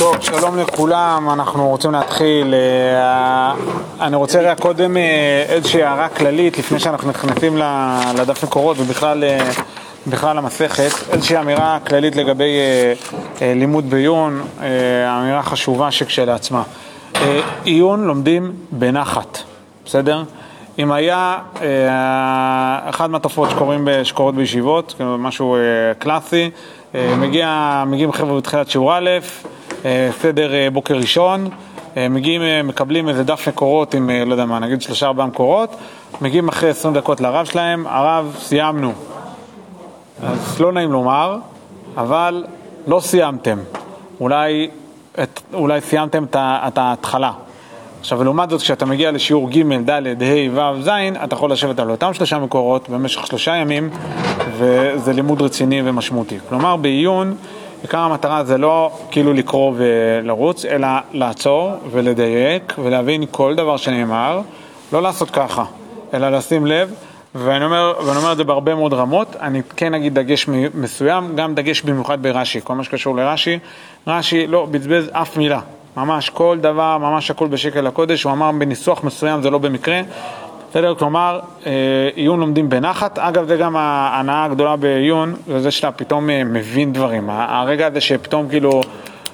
טוב, 0.00 0.16
שלום 0.20 0.58
לכולם, 0.58 1.30
אנחנו 1.32 1.68
רוצים 1.68 1.92
להתחיל. 1.92 2.54
אה, 2.54 3.54
אני 4.00 4.16
רוצה 4.16 4.52
רק 4.52 4.60
קודם 4.60 4.96
אה, 4.96 5.44
איזושהי 5.48 5.82
הערה 5.82 6.08
כללית 6.08 6.58
לפני 6.58 6.80
שאנחנו 6.80 7.10
נכנסים 7.10 7.56
לדף 8.18 8.44
מקורות 8.44 8.76
ובכלל 8.80 9.24
אה, 9.24 9.50
בכלל 10.06 10.36
למסכת, 10.36 11.12
איזושהי 11.12 11.38
אמירה 11.38 11.78
כללית 11.88 12.16
לגבי 12.16 12.56
לימוד 13.40 13.90
בעיון, 13.90 14.42
אמירה 15.18 15.42
חשובה 15.42 15.90
שכשלעצמה. 15.90 16.62
עיון 17.64 18.04
לומדים 18.04 18.52
בנחת, 18.70 19.38
בסדר? 19.84 20.22
אם 20.78 20.92
היה 20.92 21.38
אחד 22.84 23.10
מהתופעות 23.10 23.48
שקורות 24.02 24.34
בישיבות, 24.34 24.94
כאילו 24.96 25.18
משהו 25.18 25.56
קלאסי, 25.98 26.50
מגיע, 26.94 27.82
מגיעים 27.86 28.12
חבר'ה 28.12 28.36
בתחילת 28.36 28.70
שיעור 28.70 28.98
א', 28.98 29.08
סדר 30.20 30.54
אה, 30.54 30.70
בוקר 30.72 30.94
ראשון, 30.94 31.48
אה, 31.96 32.08
מגיעים, 32.08 32.66
מקבלים 32.66 33.08
איזה 33.08 33.24
דף 33.24 33.48
מקורות 33.48 33.94
עם, 33.94 34.10
לא 34.26 34.32
יודע 34.32 34.44
מה, 34.44 34.58
נגיד 34.58 34.82
שלושה 34.82 35.06
ארבעה 35.06 35.26
מקורות, 35.26 35.76
מגיעים 36.20 36.48
אחרי 36.48 36.70
עשרים 36.70 36.94
דקות 36.94 37.20
לרב 37.20 37.46
שלהם, 37.46 37.86
הרב, 37.86 38.36
סיימנו. 38.38 38.92
אז 40.22 40.60
לא 40.60 40.72
נעים 40.72 40.92
לומר, 40.92 41.38
אבל 41.96 42.44
לא 42.86 43.00
סיימתם. 43.00 43.58
אולי, 44.20 44.70
את, 45.22 45.40
אולי 45.52 45.80
סיימתם 45.80 46.24
את 46.34 46.78
ההתחלה. 46.78 47.32
עכשיו, 48.00 48.24
לעומת 48.24 48.50
זאת, 48.50 48.60
כשאתה 48.60 48.86
מגיע 48.86 49.10
לשיעור 49.10 49.50
ג', 49.50 49.90
ד', 49.90 50.22
ה', 50.22 50.54
ו', 50.54 50.82
ז', 50.82 50.88
אתה 51.24 51.34
יכול 51.34 51.52
לשבת 51.52 51.78
על 51.78 51.90
אותם 51.90 52.14
שלושה 52.14 52.38
מקורות 52.38 52.88
במשך 52.88 53.26
שלושה 53.26 53.56
ימים, 53.56 53.90
וזה 54.58 55.12
לימוד 55.12 55.42
רציני 55.42 55.82
ומשמעותי. 55.84 56.38
כלומר, 56.48 56.76
בעיון, 56.76 57.34
עיקר 57.82 57.98
המטרה 57.98 58.44
זה 58.44 58.58
לא 58.58 58.98
כאילו 59.10 59.32
לקרוא 59.32 59.72
ולרוץ, 59.76 60.64
אלא 60.64 60.88
לעצור 61.12 61.72
ולדייק 61.90 62.74
ולהבין 62.78 63.24
כל 63.30 63.54
דבר 63.54 63.76
שנאמר, 63.76 64.40
לא 64.92 65.02
לעשות 65.02 65.30
ככה, 65.30 65.64
אלא 66.14 66.28
לשים 66.28 66.66
לב, 66.66 66.94
ואני 67.34 67.64
אומר, 67.64 67.92
ואני 68.06 68.16
אומר 68.16 68.32
את 68.32 68.36
זה 68.36 68.44
בהרבה 68.44 68.74
מאוד 68.74 68.92
רמות, 68.92 69.36
אני 69.40 69.62
כן 69.76 69.94
אגיד 69.94 70.14
דגש 70.14 70.48
מסוים, 70.74 71.36
גם 71.36 71.54
דגש 71.54 71.82
במיוחד 71.82 72.22
ברש"י, 72.22 72.60
כל 72.64 72.74
מה 72.74 72.84
שקשור 72.84 73.16
לרש"י, 73.16 73.58
רש"י 74.06 74.46
לא 74.46 74.66
בזבז 74.70 75.10
אף 75.12 75.36
מילה, 75.36 75.60
ממש 75.96 76.30
כל 76.30 76.58
דבר, 76.60 76.98
ממש 76.98 77.30
הכל 77.30 77.46
בשקל 77.46 77.86
הקודש, 77.86 78.22
הוא 78.22 78.32
אמר 78.32 78.50
בניסוח 78.52 79.04
מסוים, 79.04 79.42
זה 79.42 79.50
לא 79.50 79.58
במקרה, 79.58 80.00
בסדר? 80.70 80.94
כלומר, 80.94 81.40
אה, 81.66 81.72
עיון 82.14 82.40
לומדים 82.40 82.68
בנחת. 82.68 83.18
אגב, 83.18 83.48
זה 83.48 83.56
גם 83.56 83.76
ההנאה 83.76 84.44
הגדולה 84.44 84.76
בעיון, 84.76 85.34
זה 85.46 85.60
זה 85.60 85.70
שאתה 85.70 85.92
פתאום 85.92 86.30
אה, 86.30 86.44
מבין 86.44 86.92
דברים. 86.92 87.30
הרגע 87.30 87.86
הזה 87.86 88.00
שפתאום 88.00 88.48
כאילו, 88.48 88.80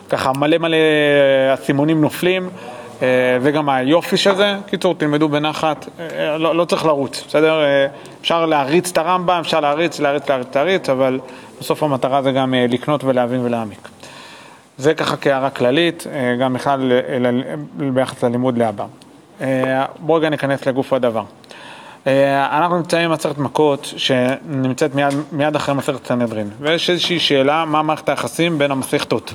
ככה 0.08 0.32
מלא 0.32 0.58
מלא 0.58 0.76
אסימונים 1.54 2.00
נופלים, 2.00 2.48
אה, 3.02 3.06
זה 3.40 3.50
גם 3.50 3.68
היופי 3.68 4.16
של 4.16 4.34
זה. 4.34 4.56
קיצור, 4.66 4.94
תלמדו 4.94 5.28
בנחת, 5.28 5.86
לא, 6.38 6.56
לא 6.56 6.64
צריך 6.64 6.86
לרוץ, 6.86 7.24
בסדר? 7.28 7.60
אפשר 8.20 8.46
להריץ 8.46 8.90
את 8.90 8.98
הרמב"ם, 8.98 9.38
אפשר 9.40 9.60
להריץ, 9.60 10.00
להריץ, 10.00 10.28
להריץ, 10.28 10.56
להריץ, 10.56 10.88
אבל 10.88 11.20
בסוף 11.60 11.82
המטרה 11.82 12.22
זה 12.22 12.32
גם 12.32 12.54
לקנות 12.68 13.04
ולהבין 13.04 13.40
ולהעמיק. 13.40 13.88
זה 14.78 14.94
ככה 14.94 15.16
כהערה 15.16 15.50
כללית, 15.50 16.06
גם 16.40 16.52
בכלל 16.52 16.92
ביחס 17.76 18.24
ללימוד 18.24 18.58
להבא. 18.58 18.84
אה, 19.40 19.84
בואו 19.98 20.18
רגע 20.18 20.28
ניכנס 20.28 20.66
לגוף 20.66 20.92
הדבר. 20.92 21.22
אה, 22.06 22.58
אנחנו 22.58 22.76
נמצאים 22.76 23.10
במסכת 23.10 23.38
מכות 23.38 23.92
שנמצאת 23.96 24.94
מיד, 24.94 25.14
מיד 25.32 25.56
אחרי 25.56 25.74
מסכת 25.74 26.06
סנהדרין, 26.06 26.50
ויש 26.60 26.90
איזושהי 26.90 27.18
שאלה 27.18 27.64
מה 27.64 27.82
מערכת 27.82 28.08
היחסים 28.08 28.58
בין 28.58 28.70
המסכתות. 28.70 29.34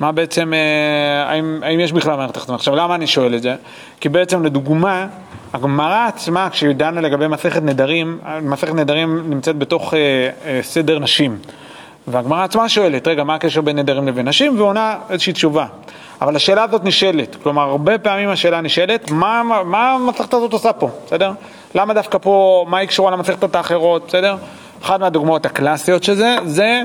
מה 0.00 0.12
בעצם, 0.12 0.54
אה, 0.54 1.30
האם, 1.30 1.60
האם 1.62 1.80
יש 1.80 1.92
בכלל 1.92 2.16
מערכת 2.16 2.36
יחסים? 2.36 2.54
עכשיו, 2.54 2.74
למה 2.74 2.94
אני 2.94 3.06
שואל 3.06 3.34
את 3.34 3.42
זה? 3.42 3.54
כי 4.00 4.08
בעצם 4.08 4.44
לדוגמה, 4.44 5.06
הגמרא 5.52 6.06
עצמה, 6.06 6.50
כשהיא 6.50 6.74
דנה 6.74 7.00
לגבי 7.00 7.28
מסכת 7.28 7.62
נדרים, 7.62 8.18
מסכת 8.42 8.74
נדרים 8.74 9.30
נמצאת 9.30 9.58
בתוך 9.58 9.94
אה, 9.94 9.98
אה, 10.46 10.60
סדר 10.62 10.98
נשים. 10.98 11.38
והגמרא 12.08 12.44
עצמה 12.44 12.68
שואלת, 12.68 13.08
רגע, 13.08 13.24
מה 13.24 13.34
הקשר 13.34 13.60
בין 13.60 13.78
נדרים 13.78 14.08
לבין 14.08 14.28
נשים? 14.28 14.60
ועונה 14.60 14.96
איזושהי 15.10 15.32
תשובה. 15.32 15.66
אבל 16.20 16.36
השאלה 16.36 16.62
הזאת 16.62 16.84
נשאלת, 16.84 17.36
כלומר, 17.42 17.62
הרבה 17.62 17.98
פעמים 17.98 18.28
השאלה 18.28 18.60
נשאלת, 18.60 19.10
מה, 19.10 19.42
מה 19.64 19.92
המסכת 19.92 20.34
הזאת 20.34 20.52
עושה 20.52 20.72
פה, 20.72 20.88
בסדר? 21.06 21.32
למה 21.74 21.94
דווקא 21.94 22.18
פה, 22.18 22.64
מה 22.68 22.78
היא 22.78 22.88
למסכתות 23.12 23.54
האחרות, 23.54 24.04
בסדר? 24.08 24.36
אחת 24.82 25.00
מהדוגמאות 25.00 25.46
הקלאסיות 25.46 26.04
של 26.04 26.14
זה, 26.44 26.82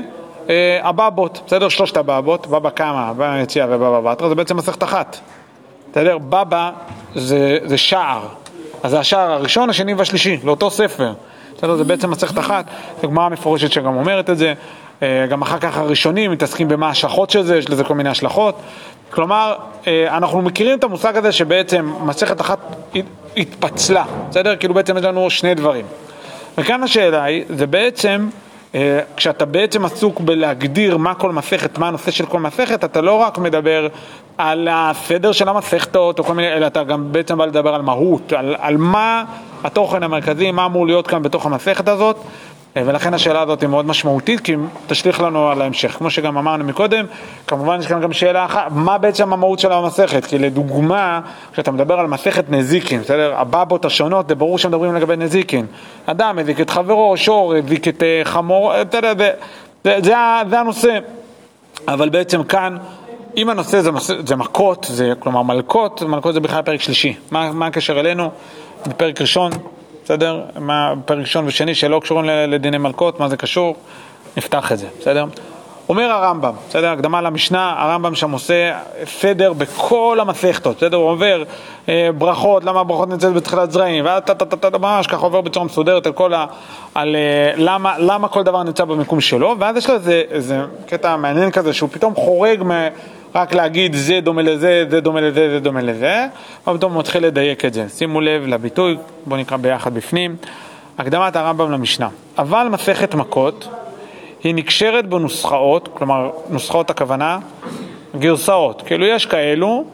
אה, 0.50 0.80
הבבות, 0.82 1.40
בסדר? 1.46 1.68
שלושת 1.68 1.96
הבבות, 1.96 2.46
בבא 2.46 2.70
קמא, 2.70 3.12
בבא 3.12 3.38
יציאה 3.42 3.66
ובבא 3.70 4.00
בתרא, 4.00 4.28
זה 4.28 4.34
בעצם 4.34 4.56
מסכת 4.56 4.82
אחת, 4.82 5.16
בסדר? 5.92 6.18
בבא 6.18 6.70
זה, 7.14 7.58
זה 7.64 7.78
שער, 7.78 8.26
אז 8.82 8.90
זה 8.90 8.98
השער 8.98 9.32
הראשון, 9.32 9.70
השני 9.70 9.94
והשלישי, 9.94 10.38
לאותו 10.44 10.70
ספר. 10.70 11.12
בסדר? 11.56 11.76
זה 11.76 11.84
בעצם 11.84 12.10
מסכת 12.10 12.38
אחת, 12.38 12.64
זו 13.02 13.08
גמרא 13.08 13.28
מפורשת 13.28 13.72
שגם 13.72 13.96
אומרת 13.96 14.30
את 14.30 14.38
זה, 14.38 14.54
גם 15.28 15.42
אחר 15.42 15.58
כך 15.58 15.78
הראשונים 15.78 16.30
מתעסקים 16.30 16.68
במה 16.68 16.86
ההשלכות 16.86 17.30
של 17.30 17.42
זה, 17.42 17.56
יש 17.56 17.70
לזה 17.70 17.84
כל 17.84 17.94
מיני 17.94 18.08
השלכות. 18.08 18.56
כלומר, 19.14 19.54
אה, 19.86 20.16
אנחנו 20.16 20.42
מכירים 20.42 20.78
את 20.78 20.84
המושג 20.84 21.16
הזה 21.16 21.32
שבעצם 21.32 21.92
מסכת 22.00 22.40
אחת 22.40 22.58
התפצלה, 23.36 24.04
בסדר? 24.30 24.56
כאילו 24.56 24.74
בעצם 24.74 24.96
יש 24.96 25.04
לנו 25.04 25.30
שני 25.30 25.54
דברים. 25.54 25.86
וכאן 26.58 26.82
השאלה 26.82 27.24
היא, 27.24 27.44
זה 27.48 27.66
בעצם, 27.66 28.28
אה, 28.74 29.00
כשאתה 29.16 29.44
בעצם 29.44 29.84
עסוק 29.84 30.20
בלהגדיר 30.20 30.96
מה 30.96 31.14
כל 31.14 31.32
מסכת, 31.32 31.78
מה 31.78 31.88
הנושא 31.88 32.10
של 32.10 32.26
כל 32.26 32.40
מסכת, 32.40 32.84
אתה 32.84 33.00
לא 33.00 33.12
רק 33.12 33.38
מדבר 33.38 33.88
על 34.38 34.68
הסדר 34.70 35.32
של 35.32 35.48
המסכתות, 35.48 36.18
או 36.18 36.24
כל 36.24 36.34
מיני, 36.34 36.52
אלא 36.52 36.66
אתה 36.66 36.84
גם 36.84 37.12
בעצם 37.12 37.38
בא 37.38 37.46
לדבר 37.46 37.74
על 37.74 37.82
מהות, 37.82 38.32
על, 38.32 38.56
על 38.58 38.76
מה 38.76 39.24
התוכן 39.64 40.02
המרכזי, 40.02 40.50
מה 40.50 40.66
אמור 40.66 40.86
להיות 40.86 41.06
כאן 41.06 41.22
בתוך 41.22 41.46
המסכת 41.46 41.88
הזאת. 41.88 42.16
ולכן 42.76 43.14
השאלה 43.14 43.42
הזאת 43.42 43.60
היא 43.60 43.68
מאוד 43.68 43.86
משמעותית, 43.86 44.40
כי 44.40 44.54
תשליך 44.86 45.20
לנו 45.20 45.48
על 45.48 45.62
ההמשך. 45.62 45.90
כמו 45.98 46.10
שגם 46.10 46.38
אמרנו 46.38 46.64
מקודם, 46.64 47.04
כמובן 47.46 47.80
יש 47.80 47.86
כאן 47.86 48.00
גם 48.00 48.12
שאלה 48.12 48.44
אחת, 48.44 48.66
מה 48.70 48.98
בעצם 48.98 49.32
המהות 49.32 49.58
של 49.58 49.72
המסכת? 49.72 50.24
כי 50.24 50.38
לדוגמה, 50.38 51.20
כשאתה 51.52 51.70
מדבר 51.70 52.00
על 52.00 52.06
מסכת 52.06 52.44
נזיקין, 52.50 53.00
בסדר? 53.00 53.34
הבבות 53.36 53.84
השונות, 53.84 54.28
זה 54.28 54.34
ברור 54.34 54.58
שמדברים 54.58 54.94
לגבי 54.94 55.16
נזיקין. 55.16 55.66
אדם 56.06 56.38
הזיק 56.38 56.60
את 56.60 56.70
חברו, 56.70 57.16
שור 57.16 57.54
הזיק 57.54 57.88
את 57.88 58.02
אה, 58.02 58.20
חמור, 58.24 58.80
אתה 58.80 58.98
יודע, 58.98 59.14
זה, 59.14 59.30
זה, 59.84 59.96
זה, 60.02 60.14
זה 60.50 60.60
הנושא. 60.60 60.98
אבל 61.88 62.08
בעצם 62.08 62.42
כאן, 62.42 62.76
אם 63.36 63.50
הנושא 63.50 63.80
זה, 63.80 63.90
זה 64.26 64.36
מכות, 64.36 64.86
זה, 64.90 65.12
כלומר 65.18 65.42
מלכות, 65.42 66.02
מלכות 66.02 66.34
זה 66.34 66.40
בכלל 66.40 66.62
פרק 66.62 66.80
שלישי. 66.80 67.16
מה, 67.30 67.52
מה 67.52 67.66
הקשר 67.66 68.00
אלינו? 68.00 68.30
בפרק 68.86 69.20
ראשון, 69.20 69.52
בסדר? 70.04 70.40
מה 70.58 70.94
פרק 71.04 71.18
ראשון 71.18 71.46
ושני 71.46 71.74
שלא 71.74 72.00
קשורים 72.00 72.24
לדיני 72.24 72.78
מלכות, 72.78 73.20
מה 73.20 73.28
זה 73.28 73.36
קשור? 73.36 73.76
נפתח 74.36 74.72
את 74.72 74.78
זה, 74.78 74.86
בסדר? 75.00 75.24
אומר 75.88 76.10
הרמב"ם, 76.10 76.52
בסדר? 76.68 76.90
הקדמה 76.90 77.20
למשנה, 77.20 77.74
הרמב"ם 77.78 78.14
שם 78.14 78.30
עושה 78.30 78.72
סדר 79.04 79.52
בכל 79.52 80.18
המסכתות, 80.20 80.76
בסדר? 80.76 80.96
הוא 80.96 81.10
עובר 81.10 81.42
אה, 81.88 82.10
ברכות, 82.18 82.64
למה 82.64 82.80
הברכות 82.80 83.08
נמצאת 83.08 83.32
בתחילת 83.32 83.70
זרעים, 83.72 84.04
ואז 84.04 84.22
טה-טה-טה, 84.22 84.78
ממש 84.78 85.06
ככה 85.06 85.22
עובר 85.22 85.40
בצורה 85.40 85.66
מסודרת 85.66 86.06
על 86.06 86.12
כל 86.12 86.34
ה... 86.34 86.46
על 86.94 87.16
אה, 87.16 87.52
למה, 87.56 87.94
למה 87.98 88.28
כל 88.28 88.42
דבר 88.42 88.62
נמצא 88.62 88.84
במיקום 88.84 89.20
שלו, 89.20 89.54
ואז 89.58 89.76
יש 89.76 89.88
לו 89.90 89.94
איזה, 89.94 90.22
איזה 90.30 90.60
קטע 90.86 91.16
מעניין 91.16 91.50
כזה 91.50 91.72
שהוא 91.72 91.88
פתאום 91.92 92.14
חורג 92.14 92.62
מ... 92.62 92.70
רק 93.34 93.54
להגיד 93.54 93.94
זה 93.94 94.20
דומה 94.20 94.42
לזה, 94.42 94.84
זה 94.90 95.00
דומה 95.00 95.20
לזה, 95.20 95.50
זה 95.50 95.60
דומה 95.60 95.80
לזה, 95.80 96.26
ופתאום 96.68 96.92
הוא 96.92 97.00
מתחיל 97.00 97.26
לדייק 97.26 97.64
את 97.64 97.74
זה. 97.74 97.88
שימו 97.88 98.20
לב 98.20 98.46
לביטוי, 98.46 98.96
בואו 99.26 99.40
נקרא 99.40 99.56
ביחד 99.56 99.94
בפנים. 99.94 100.36
הקדמת 100.98 101.36
הרמב"ם 101.36 101.70
למשנה. 101.70 102.08
אבל 102.38 102.68
מסכת 102.68 103.14
מכות 103.14 103.68
היא 104.44 104.54
נקשרת 104.54 105.06
בנוסחאות, 105.06 105.88
כלומר 105.94 106.30
נוסחאות 106.48 106.90
הכוונה, 106.90 107.38
גרסאות. 108.18 108.82
כאילו 108.86 109.06
יש 109.06 109.26
כאלו 109.26 109.84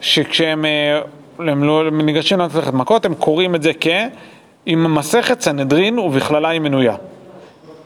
שכשהם 0.00 0.64
אה, 0.64 1.00
הם 1.38 1.64
לא 1.64 1.90
ניגשים 1.90 2.38
למסכת 2.38 2.72
מכות 2.72 3.04
הם 3.04 3.14
קוראים 3.14 3.54
את 3.54 3.62
זה 3.62 3.72
כ... 3.80 3.86
עם 4.66 4.94
מסכת 4.94 5.40
סנהדרין 5.40 5.98
ובכללה 5.98 6.48
היא 6.48 6.60
מנויה. 6.60 6.94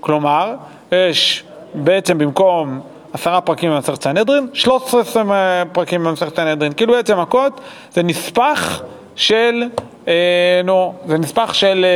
כלומר, 0.00 0.54
יש 0.92 1.44
בעצם 1.75 2.19
במקום 2.19 2.81
עשרה 3.16 3.40
פרקים 3.40 3.70
במסכת 3.70 4.02
סנהדרין, 4.02 4.48
שלוש 4.52 4.94
עשרה 4.94 5.62
פרקים 5.72 6.04
במסכת 6.04 6.36
סנהדרין. 6.36 6.72
כאילו 6.72 6.92
בעצם 6.92 7.20
מכות 7.20 7.60
זה 7.92 8.02
נספח 8.02 8.82
של, 9.14 9.62
אה, 10.08 10.60
נו, 10.64 10.94
זה 11.06 11.18
נספח 11.18 11.52
של 11.52 11.86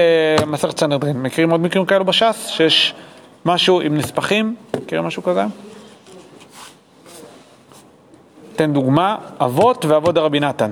אה, 0.41 0.47
מסכת 0.47 0.79
סנהדרין. 0.79 1.23
מכירים 1.23 1.51
עוד 1.51 1.61
מקרים 1.61 1.87
כאלו 1.87 2.05
בש"ס? 2.05 2.47
שיש 2.47 2.95
משהו 3.47 3.81
עם 3.81 3.97
נספחים? 3.97 4.57
מכירים 4.83 5.05
משהו 5.05 5.23
כזה? 5.23 5.45
אתן 8.57 8.73
דוגמה, 8.73 9.17
אבות 9.41 9.85
ואבות 9.85 10.15
דרבי 10.15 10.41
נתן. 10.41 10.71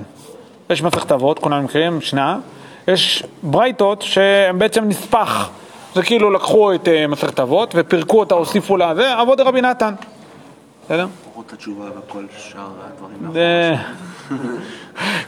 יש 0.69 0.83
מסכת 0.83 1.11
אבות, 1.11 1.39
כולנו 1.39 1.63
מכירים, 1.63 2.01
שנה. 2.01 2.39
יש 2.87 3.23
ברייתות 3.43 4.01
שהן 4.01 4.59
בעצם 4.59 4.83
נספח. 4.83 5.49
זה 5.95 6.03
כאילו 6.03 6.31
לקחו 6.31 6.73
את 6.73 6.87
uh, 6.87 7.07
מסכת 7.07 7.39
אבות 7.39 7.73
ופירקו 7.77 8.19
אותה, 8.19 8.35
הוסיפו 8.35 8.77
לה, 8.77 8.95
זה 8.95 9.21
אבות 9.21 9.37
דרבי 9.37 9.61
נתן. 9.61 9.93
בסדר? 10.89 11.07
את 11.47 11.53
התשובה 11.53 11.85
וכל 11.99 12.25
שאר 12.37 12.67
הדברים. 12.83 13.31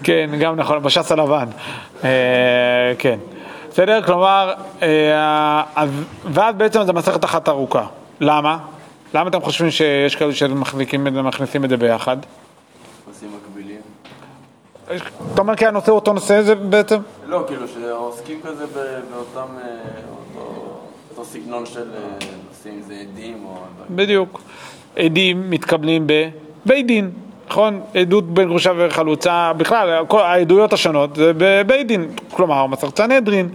כן, 0.03 0.29
גם 0.39 0.55
נכון, 0.55 0.83
בש"ס 0.83 1.11
הלבן. 1.11 1.45
אה, 2.03 2.09
כן. 2.99 3.19
בסדר? 3.69 4.01
כלומר, 4.05 4.53
אה, 4.81 5.63
אז- 5.75 5.89
ואז 6.23 6.55
בעצם 6.55 6.83
זה 6.85 6.93
מסכת 6.93 7.25
אחת 7.25 7.49
ארוכה. 7.49 7.85
למה? 8.19 8.57
למה 9.13 9.29
אתם 9.29 9.41
חושבים 9.41 9.71
שיש 9.71 10.15
כאלה 10.15 10.33
שמחזיקים 10.33 11.07
את 11.07 11.69
זה, 11.69 11.77
ביחד? 11.77 12.17
עושים 13.09 13.29
מקבילים. 13.49 13.81
אתה 15.33 15.41
אומר 15.41 15.55
כי 15.55 15.65
הנושא 15.65 15.91
הוא 15.91 15.99
אותו 15.99 16.13
נושא 16.13 16.41
זה 16.41 16.55
בעצם? 16.55 16.97
לא, 17.25 17.43
כאילו 17.47 17.67
שעוסקים 17.67 18.39
כזה 18.43 18.65
באותם, 19.11 19.47
אה, 19.63 19.67
אותו- 21.11 21.25
סגנון 21.25 21.65
של 21.65 21.89
נושאים, 22.49 22.81
זה 22.87 22.93
עדים 22.93 23.45
או... 23.45 23.61
בדיוק. 23.89 24.41
עדים 24.95 25.49
מתקבלים 25.49 26.07
בבית 26.07 26.87
דין, 26.87 27.11
נכון? 27.49 27.81
עדות 27.93 28.33
בין 28.33 28.47
גרושה 28.47 28.71
וחלוצה, 28.77 29.51
בכלל, 29.57 30.05
כל 30.07 30.21
העדויות 30.21 30.73
השונות 30.73 31.15
זה 31.15 31.31
בבית 31.37 31.87
דין, 31.87 32.07
כלומר, 32.31 32.67
מסכת 32.67 32.97
סנהדרין. 32.97 33.49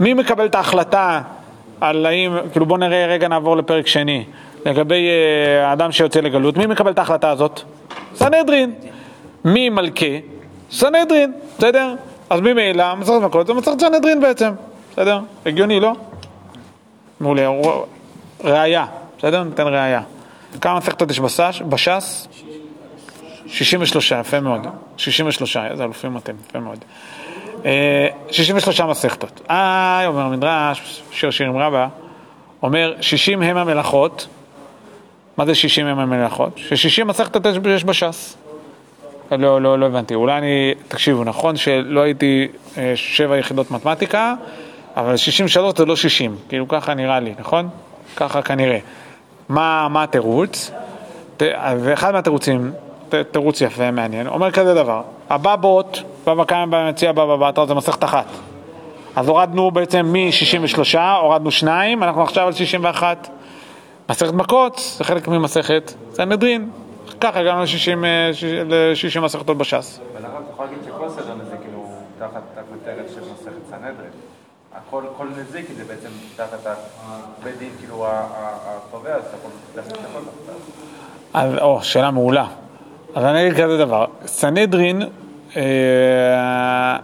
מי 0.00 0.14
מקבל 0.14 0.46
את 0.46 0.54
ההחלטה 0.54 1.20
על 1.80 2.06
האם, 2.06 2.32
כאילו 2.52 2.66
בואו 2.66 2.80
נראה, 2.80 3.06
רגע 3.06 3.28
נעבור 3.28 3.56
לפרק 3.56 3.86
שני, 3.86 4.24
לגבי 4.66 5.08
אה, 5.08 5.68
האדם 5.68 5.92
שיוצא 5.92 6.20
לגלות, 6.20 6.56
מי 6.56 6.66
מקבל 6.66 6.90
את 6.90 6.98
ההחלטה 6.98 7.30
הזאת? 7.30 7.60
סנהדרין. 8.14 8.72
מי 9.44 9.68
מלכה? 9.68 10.06
סנהדרין, 10.70 11.32
בסדר? 11.58 11.94
אז 12.30 12.40
ממילא, 12.40 12.94
מסכת 12.94 13.14
מכות 13.22 13.46
זה 13.46 13.54
מסכת 13.54 13.80
סנהדרין 13.80 14.20
בעצם, 14.20 14.50
בסדר? 14.92 15.20
הגיוני, 15.46 15.80
לא? 15.80 15.92
מעולה, 17.20 17.48
ראייה, 18.44 18.86
בסדר? 19.18 19.42
ניתן 19.42 19.66
ראייה. 19.66 20.00
כמה 20.60 20.78
מסכתות 20.78 21.10
יש 21.10 21.20
בש"ס? 21.20 21.60
בש"ס? 21.68 22.28
63, 23.46 24.12
יפה 24.20 24.40
מאוד. 24.40 24.66
63, 24.96 25.56
איזה 25.56 25.84
אלופים 25.84 26.16
אתם, 26.16 26.32
יפה 26.48 26.58
מאוד. 26.60 26.78
אה, 27.64 28.06
63 28.30 28.80
מסכתות. 28.80 29.40
אה, 29.50 30.02
אומר 30.06 30.20
המדרש, 30.22 31.02
שיר 31.12 31.30
שירים 31.30 31.56
רבה, 31.56 31.88
אומר 32.62 32.94
60 33.00 33.42
הם 33.42 33.56
המלאכות. 33.56 34.26
מה 35.36 35.46
זה 35.46 35.54
60 35.54 35.86
הם 35.86 35.98
המלאכות? 35.98 36.52
ש-60 36.56 37.04
מסכתות 37.04 37.46
יש- 37.46 37.56
יש 37.66 37.84
בש"ס. 37.84 38.36
לא, 39.32 39.62
לא, 39.62 39.78
לא 39.78 39.86
הבנתי. 39.86 40.14
אולי 40.14 40.38
אני, 40.38 40.74
תקשיבו, 40.88 41.24
נכון 41.24 41.56
שלא 41.56 42.00
הייתי 42.00 42.48
אה, 42.78 42.92
שבע 42.96 43.36
יחידות 43.38 43.70
מתמטיקה, 43.70 44.34
אבל 44.96 45.16
63 45.16 45.74
זה 45.78 45.84
לא 45.84 45.96
60, 45.96 46.36
כאילו 46.48 46.68
ככה 46.68 46.94
נראה 46.94 47.20
לי, 47.20 47.34
נכון? 47.38 47.68
ככה 48.16 48.42
כנראה. 48.42 48.78
מה, 49.48 50.02
התירוץ? 50.02 50.70
ת- 51.36 51.42
אז 51.42 51.88
אחד 51.92 52.12
מהתירוצים, 52.12 52.72
תירוץ 53.30 53.60
יפה, 53.60 53.90
מעניין, 53.90 54.26
אומר 54.26 54.50
כזה 54.50 54.74
דבר, 54.74 55.02
הבבות, 55.30 56.02
בבא 56.26 56.44
קמא 56.44 56.88
מציע 56.90 57.12
בבא 57.12 57.36
בתרא 57.48 57.66
זה 57.66 57.74
מסכת 57.74 58.04
אחת. 58.04 58.26
אז 59.16 59.28
הורדנו 59.28 59.70
בעצם 59.70 60.06
מ-63, 60.12 60.98
הורדנו 61.20 61.50
שניים, 61.50 62.02
אנחנו 62.02 62.22
עכשיו 62.22 62.46
על 62.46 62.52
61. 62.52 63.28
מסכת 64.10 64.32
מכות, 64.32 64.80
זה 64.98 65.04
חלק 65.04 65.28
ממסכת 65.28 65.92
סנהדרין. 66.12 66.70
ככה 67.20 67.40
הגענו 67.40 67.62
ל-60 67.62 69.20
מסכתות 69.20 69.58
בש"ס. 69.58 70.00
ולכן 70.14 70.26
אתה 70.26 70.50
יכול 70.52 70.64
להגיד 70.66 70.78
שכל 70.86 71.08
סדר 71.08 71.34
נזיקין 71.34 71.70
הוא 71.74 71.86
תחת 72.18 72.42
הכותרת 72.56 73.08
של 73.14 73.20
מסכת 73.32 73.70
סנהדרין. 73.70 74.10
הכל, 74.86 75.02
כל 75.16 75.26
נזיקין 75.36 75.76
זה 75.76 75.84
בעצם 75.84 76.08
תחת 76.36 76.76
הבית 77.06 77.58
דין, 77.58 77.70
כאילו 77.78 78.06
התובע, 78.08 79.14
אז 79.14 79.22
אתה 79.24 79.36
יכול 79.36 79.50
להכניס 79.76 79.98
הכל 80.10 80.20
תחתיו. 80.20 80.54
אז, 81.34 81.54
או, 81.60 81.82
שאלה 81.82 82.10
מעולה. 82.10 82.46
אז 83.14 83.24
אני 83.24 83.46
אגיד 83.46 83.64
כזה 83.64 83.78
דבר, 83.78 84.06
סנהדרין, 84.26 85.02
אה, 85.56 86.96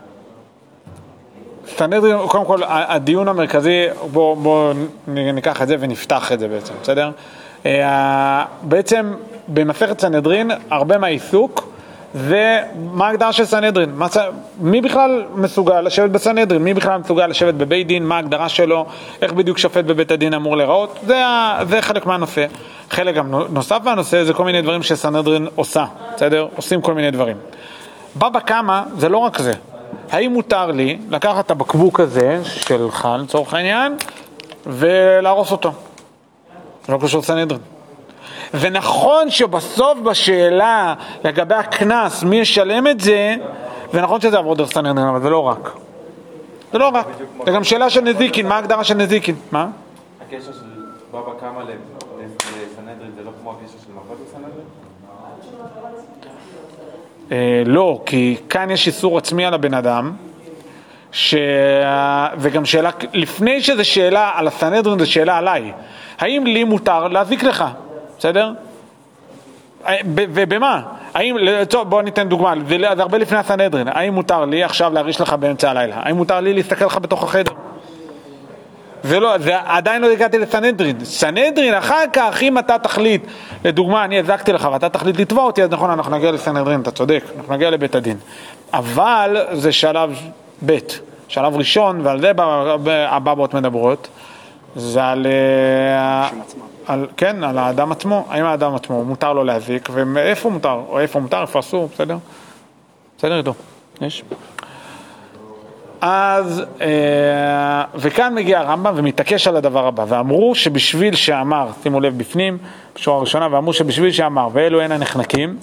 סנהדרין, 1.77 2.17
קודם 2.29 2.45
כל, 2.45 2.61
הדיון 2.67 3.29
המרכזי, 3.29 3.87
בואו 4.13 4.37
בוא 4.37 4.75
ניקח 5.09 5.63
את 5.63 5.69
זה 5.69 5.77
ונפתח 5.81 6.33
את 6.33 6.39
זה 6.39 6.49
בעצם, 6.49 6.75
בסדר? 6.83 7.11
אה, 7.67 8.45
בעצם 8.63 9.15
במסכת 9.49 10.01
סנהדרין, 10.01 10.51
הרבה 10.71 10.99
מהעיסוק 10.99 11.74
זה 12.15 12.61
מה 12.93 13.07
ההגדרה 13.07 13.33
של 13.33 13.45
סנהדרין, 13.45 13.99
מי 14.61 14.81
בכלל 14.81 15.25
מסוגל 15.35 15.81
לשבת 15.81 16.11
בסנהדרין, 16.11 16.63
מי 16.63 16.75
בכלל 16.75 17.01
מסוגל 17.01 17.27
לשבת 17.27 17.55
בבית 17.55 17.87
דין, 17.87 18.07
מה 18.07 18.17
ההגדרה 18.17 18.49
שלו, 18.49 18.87
איך 19.23 19.33
בדיוק 19.33 19.59
שופט 19.59 19.85
בבית 19.85 20.11
הדין 20.11 20.35
אמור 20.35 20.57
להיראות, 20.57 20.99
זה, 21.07 21.23
זה 21.69 21.83
חלק 21.83 22.07
מהנושא. 22.07 22.47
חלק 22.91 23.15
גם 23.15 23.35
נוסף 23.51 23.79
מהנושא 23.85 24.25
זה 24.25 24.33
כל 24.33 24.45
מיני 24.45 24.63
דברים 24.63 24.83
שסנהדרין 24.83 25.49
עושה, 25.55 25.85
בסדר? 26.15 26.47
עושים 26.57 26.81
כל 26.83 26.95
מיני 26.95 27.11
דברים. 27.11 27.37
בבא 28.17 28.41
קמא 28.41 28.83
זה 28.99 29.09
לא 29.09 29.19
רק 29.19 29.39
זה. 29.39 29.53
האם 30.11 30.33
מותר 30.33 30.67
לי 30.67 30.99
לקחת 31.11 31.47
את 31.47 31.51
הבקבוק 31.51 32.01
הזה 32.01 32.41
שלך 32.45 33.09
לצורך 33.19 33.55
העניין 33.55 33.97
ולהרוס 34.67 35.53
אותו? 35.53 35.73
לא 36.89 36.99
קשור 37.03 37.21
לסנהדרין. 37.21 37.74
ונכון 38.61 39.31
שבסוף 39.31 39.99
בשאלה 39.99 40.95
לגבי 41.25 41.55
הקנס, 41.55 42.23
מי 42.23 42.37
ישלם 42.37 42.87
את 42.87 43.01
זה, 43.01 43.35
זה 43.93 44.03
נכון 44.03 44.21
שזה 44.21 44.37
יעבור 44.37 44.55
דרך 44.55 44.71
סנהדרין, 44.73 45.07
אבל 45.07 45.23
זה 45.23 45.31
לא 45.31 45.39
רק. 45.43 45.71
זה 46.73 46.79
לא 46.79 46.89
רק. 46.89 47.07
זה 47.47 47.51
גם 47.51 47.65
שאלה 47.65 47.91
של 47.91 48.01
נזיקין, 48.01 48.49
מה 48.49 48.55
ההגדרה 48.55 48.85
של 48.85 48.95
נזיקין? 48.95 49.35
מה? 49.53 49.69
הקשר 50.27 50.53
של 50.53 50.59
בבא 51.13 51.21
קמא 51.41 51.61
ל- 51.61 51.65
לסנהדרין 52.23 53.11
זה 53.17 53.25
לא 53.25 53.31
כמו 53.43 53.51
הקשר 53.51 53.79
של 53.87 53.93
מכות 53.97 54.17
לסנהדרין? 54.29 54.65
אה, 57.33 57.63
לא, 57.67 58.01
כי 58.07 58.37
כאן 58.49 58.71
יש 58.71 58.87
איסור 58.87 59.19
עצמי 59.19 59.45
על 59.47 59.55
הבן 59.55 59.75
אדם, 59.75 60.13
ש... 61.13 61.35
וגם 62.39 62.65
שאלה, 62.65 62.91
לפני 63.13 63.61
שזה 63.63 63.85
שאלה 63.85 64.31
על 64.35 64.47
הסנהדרין, 64.47 64.99
זו 64.99 65.11
שאלה 65.11 65.39
עליי. 65.39 65.73
האם 66.19 66.47
לי 66.47 66.65
מותר 66.65 67.09
להזיק 67.09 67.43
לך, 67.43 67.65
בסדר? 68.19 68.53
אה, 69.87 69.97
ובמה? 70.15 70.83
האם, 71.15 71.37
טוב, 71.69 71.91
בוא 71.91 72.03
ניתן 72.03 72.29
דוגמה, 72.29 72.55
זה 72.69 73.03
הרבה 73.03 73.19
לפני 73.19 73.39
הסנהדרין, 73.39 73.89
האם 73.89 74.15
מותר 74.15 74.45
לי 74.45 74.65
עכשיו 74.65 74.93
להריש 74.93 75.21
לך 75.21 75.33
באמצע 75.33 75.71
הלילה? 75.71 75.97
האם 75.99 76.17
מותר 76.17 76.41
לי 76.41 76.55
להסתכל 76.55 76.85
לך 76.85 76.99
בתוך 76.99 77.23
החדר? 77.23 77.53
זה 79.05 79.21
לא, 79.21 79.39
זה 79.39 79.53
עדיין 79.65 80.03
לא 80.03 80.11
הגעתי 80.11 80.39
לסנהדרין. 80.39 81.05
סנהדרין, 81.05 81.75
אחר 81.75 82.05
כך, 82.13 82.43
אם 82.43 82.59
אתה 82.59 82.79
תחליט, 82.79 83.27
לדוגמה, 83.65 84.05
אני 84.05 84.19
הזקתי 84.19 84.53
לך 84.53 84.69
ואתה 84.73 84.89
תחליט 84.89 85.21
לתבוע 85.21 85.45
אותי, 85.45 85.63
אז 85.63 85.71
נכון, 85.71 85.91
אנחנו 85.91 86.17
נגיע 86.17 86.33
לסנהדרין, 86.33 86.81
אתה 86.81 86.91
צודק, 86.91 87.25
אנחנו 87.39 87.55
נגיע 87.55 87.71
לבית 87.71 87.95
הדין. 87.95 88.17
אבל 88.73 89.37
זה 89.53 89.73
שלב 89.73 90.19
ב', 90.67 90.79
שלב 91.29 91.57
ראשון, 91.57 92.01
ועל 92.03 92.21
זה 92.21 92.33
הבבות 92.89 93.55
מדברות, 93.55 94.09
זה 94.77 95.05
על, 95.05 95.27
אה, 95.27 96.29
על, 96.87 97.07
כן, 97.17 97.45
על 97.45 97.59
האדם 97.59 97.93
עצמו, 97.93 98.27
האם 98.29 98.45
האדם 98.45 98.75
עצמו, 98.75 99.05
מותר 99.05 99.33
לו 99.33 99.45
להזיק, 99.45 99.89
ואיפה 99.93 100.51
מותר, 100.51 100.81
או 100.89 101.01
איפה 101.01 101.21
מותר, 101.21 101.43
איפה 101.43 101.59
אסור, 101.59 101.89
בסדר? 101.95 102.17
בסדר 103.19 103.39
איתו, 103.39 103.55
יש. 104.01 104.25
אז, 106.01 106.63
אה, 106.81 107.85
וכאן 107.95 108.35
מגיע 108.35 108.59
הרמב"ם 108.59 108.93
ומתעקש 108.97 109.47
על 109.47 109.57
הדבר 109.57 109.87
הבא, 109.87 110.05
ואמרו 110.09 110.55
שבשביל 110.55 111.15
שאמר, 111.15 111.69
שימו 111.83 112.01
לב 112.01 112.19
בפנים, 112.19 112.59
בשורה 112.95 113.17
הראשונה, 113.19 113.49
ואמרו 113.51 113.73
שבשביל 113.73 114.13
שאמר, 114.13 114.49
ואלו 114.53 114.81
הן 114.81 114.93
הנחנקים, 114.93 115.57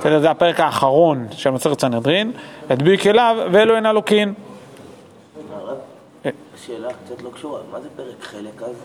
בסדר, 0.00 0.20
זה 0.20 0.30
הפרק 0.30 0.60
האחרון 0.60 1.26
של 1.30 1.50
מסכת 1.50 1.80
סנהדרין, 1.80 2.32
הדביק 2.70 3.06
אליו, 3.06 3.36
ואלו 3.52 3.76
הן 3.76 3.86
הלוקין. 3.86 4.34
הרב, 5.54 5.76
שאלה 6.66 6.88
קצת 6.88 7.22
לא 7.22 7.30
קשורה, 7.30 7.60
מה 7.72 7.80
זה 7.80 7.88
פרק 7.96 8.22
חלק 8.22 8.62
אז? 8.62 8.76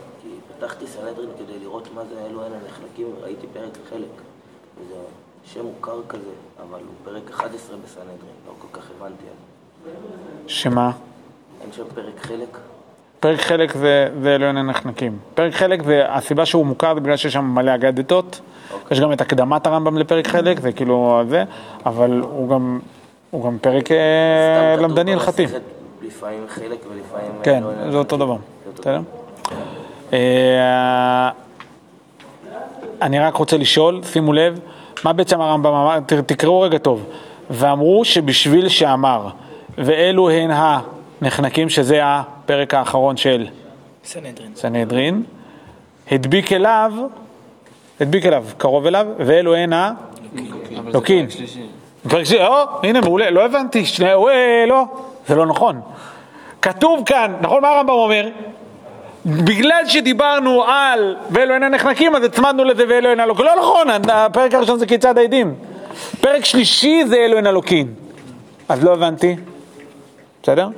פתחתי 0.62 0.86
סנהדרין 0.86 1.28
כדי 1.38 1.58
לראות 1.62 1.88
מה 1.94 2.02
זה 2.04 2.26
אלו 2.26 2.40
אלה 2.40 2.56
נחלקים, 2.66 3.06
ראיתי 3.22 3.46
פרק 3.52 3.78
חלק. 3.90 4.22
וזה 4.80 4.94
שם 5.44 5.64
מוכר 5.64 6.00
כזה, 6.08 6.30
אבל 6.62 6.78
הוא 6.78 6.94
פרק 7.04 7.30
11 7.30 7.76
בסנהדרין, 7.84 8.34
לא 8.46 8.52
כל 8.58 8.80
כך 8.80 8.82
הבנתי 8.96 9.24
אז. 9.24 9.90
שמה? 10.46 10.90
אין 11.62 11.72
שם 11.72 11.82
פרק 11.94 12.20
חלק? 12.20 12.58
פרק 13.20 13.40
חלק 13.40 13.72
זה, 13.72 14.08
זה 14.22 14.34
הן 14.34 14.56
הנחנקים. 14.56 15.18
פרק 15.34 15.54
חלק 15.54 15.82
זה, 15.82 16.02
הסיבה 16.08 16.46
שהוא 16.46 16.66
מוכר 16.66 16.94
זה 16.94 17.00
בגלל 17.00 17.16
שיש 17.16 17.32
שם 17.32 17.44
מלא 17.44 17.74
אגדתות, 17.74 18.40
יש 18.90 19.00
גם 19.00 19.12
את 19.12 19.20
הקדמת 19.20 19.66
הרמב"ם 19.66 19.98
לפרק 19.98 20.26
חלק, 20.26 20.60
זה 20.60 20.72
כאילו 20.72 21.22
זה, 21.28 21.44
אבל 21.86 22.20
הוא 22.20 22.48
גם, 22.48 22.80
הוא 23.30 23.44
גם 23.44 23.58
פרק 23.60 23.92
אה, 23.92 24.76
למדני 24.76 25.12
הלכתי. 25.12 25.46
לפעמים 26.02 26.44
חלק 26.48 26.78
ולפעמים... 26.90 27.32
כן, 27.42 27.62
אלה 27.64 27.90
זה 27.90 27.98
אותו. 27.98 28.16
דבר, 28.16 28.36
זה 28.66 28.72
בסדר? 28.80 29.00
אה, 30.12 31.30
אני 33.02 33.18
רק 33.18 33.34
רוצה 33.34 33.56
לשאול, 33.56 34.00
שימו 34.04 34.32
לב, 34.32 34.60
מה 35.04 35.12
בעצם 35.12 35.40
הרמב"ם 35.40 35.74
אמר, 35.74 35.98
תקראו 36.26 36.60
רגע 36.60 36.78
טוב, 36.78 37.04
ואמרו 37.50 38.04
שבשביל 38.04 38.68
שאמר, 38.68 39.28
ואלו 39.78 40.30
הן 40.30 40.50
הנחנקים, 41.20 41.68
שזה 41.68 42.00
הפרק 42.04 42.74
האחרון 42.74 43.16
של 43.16 43.46
סנהדרין. 44.04 44.52
סנהדרין, 44.56 45.22
הדביק 46.10 46.52
אליו 46.52 46.92
הדביק 48.02 48.26
אליו, 48.26 48.44
קרוב 48.58 48.86
אליו, 48.86 49.06
ואלו 49.18 49.54
הנה 49.54 49.92
לוקין. 50.92 51.26
פרק 52.08 52.24
שלישי, 52.24 52.44
או, 52.44 52.54
הנה 52.82 53.00
מעולה, 53.00 53.30
לא 53.30 53.44
הבנתי, 53.44 53.86
שני, 53.86 54.12
אה, 54.12 54.64
לא, 54.66 54.84
זה 55.28 55.34
לא 55.34 55.46
נכון. 55.46 55.80
כתוב 56.62 57.02
כאן, 57.06 57.34
נכון 57.40 57.62
מה 57.62 57.68
הרמב"ם 57.68 57.92
אומר? 57.92 58.28
בגלל 59.26 59.82
שדיברנו 59.86 60.64
על 60.64 61.16
ואלו 61.30 61.54
הנה 61.54 61.68
נחנקים, 61.68 62.16
אז 62.16 62.24
הצמדנו 62.24 62.64
לזה 62.64 62.84
ואלו 62.88 63.08
הנה 63.08 63.26
לוקין. 63.26 63.44
לא 63.44 63.52
נכון, 63.58 63.86
הפרק 64.08 64.54
הראשון 64.54 64.78
זה 64.78 64.86
כיצד 64.86 65.18
העדים. 65.18 65.54
פרק 66.20 66.44
שלישי 66.44 67.04
זה 67.06 67.16
אלו 67.16 67.38
הנה 67.38 67.52
לוקין. 67.52 67.94
אז 68.68 68.84
לא 68.84 68.92
הבנתי, 68.92 69.36
בסדר? 70.42 70.68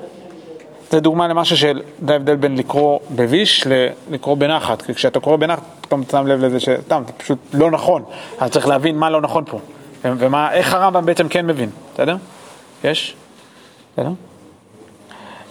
זה 0.91 1.01
דוגמה 1.01 1.29
למשהו 1.29 1.57
של, 1.57 1.83
זה 2.07 2.13
ההבדל 2.13 2.37
בין 2.37 2.57
לקרוא 2.57 3.01
בביש 3.11 3.67
ללקרוא 3.67 4.37
בנחת, 4.37 4.83
כי 4.83 4.95
כשאתה 4.95 5.21
קורא 5.21 5.37
בנחת, 5.37 5.63
פתאום 5.81 6.03
שם 6.11 6.27
לב 6.27 6.45
לזה 6.45 6.61
שסתם, 6.61 7.03
זה 7.07 7.13
פשוט 7.13 7.39
לא 7.53 7.71
נכון, 7.71 8.03
אז 8.39 8.51
צריך 8.51 8.69
להבין 8.69 8.97
מה 8.97 9.11
לא 9.11 9.21
נכון 9.21 9.45
פה, 9.45 9.59
ומה, 10.05 10.53
איך 10.53 10.75
הרמב"ם 10.75 11.07
בעצם 11.07 11.29
כן 11.29 11.47
מבין, 11.47 11.71
בסדר? 11.95 12.17
יש? 12.85 13.17
בסדר? 13.93 14.11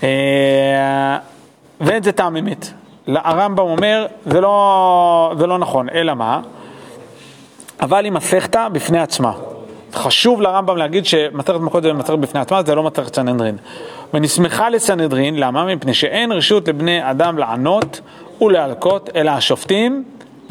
אה, 0.03 1.17
ואין 1.81 2.03
זה 2.03 2.12
טעם 2.12 2.38
אמת. 2.38 2.73
הרמב"ם 3.07 3.60
אומר, 3.60 4.05
זה 4.25 4.41
לא, 4.41 5.33
זה 5.38 5.48
לא 5.48 5.57
נכון, 5.57 5.89
אלא 5.89 6.13
מה? 6.13 6.41
אבל 7.81 8.03
היא 8.03 8.12
מסכתא 8.12 8.67
בפני 8.69 9.00
עצמה. 9.00 9.31
חשוב 9.93 10.41
לרמב"ם 10.41 10.77
להגיד 10.77 11.05
שמסכת 11.05 11.60
מכות 11.60 11.83
זה 11.83 11.93
מסכת 11.93 12.19
בפני 12.19 12.39
עצמה, 12.39 12.63
זה 12.63 12.75
לא 12.75 12.83
מסכת 12.83 13.15
סנהדרין. 13.15 13.57
ונסמכה 14.13 14.69
לסנהדרין, 14.69 15.36
למה? 15.36 15.75
מפני 15.75 15.93
שאין 15.93 16.31
רשות 16.31 16.67
לבני 16.67 17.12
אדם 17.12 17.38
לענות 17.38 18.01
ולהלקות, 18.41 19.10
אלא 19.15 19.31
השופטים 19.31 20.03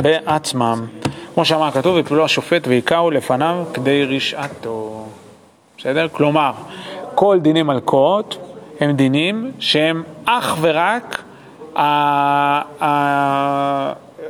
בעצמם. 0.03 0.87
כמו 1.35 1.45
שאמר 1.45 1.65
הכתוב, 1.67 1.99
יפלו 1.99 2.25
השופט 2.25 2.69
ויקעו 2.69 3.11
לפניו 3.11 3.65
כדי 3.75 4.05
רשעתו. 4.05 5.05
בסדר? 5.79 6.07
כלומר, 6.13 6.53
כל 7.15 7.39
דיני 7.41 7.63
מלכות 7.63 8.39
הם 8.81 8.93
דינים 8.93 9.53
שהם 9.59 10.03
אך 10.25 10.57
ורק 10.61 11.23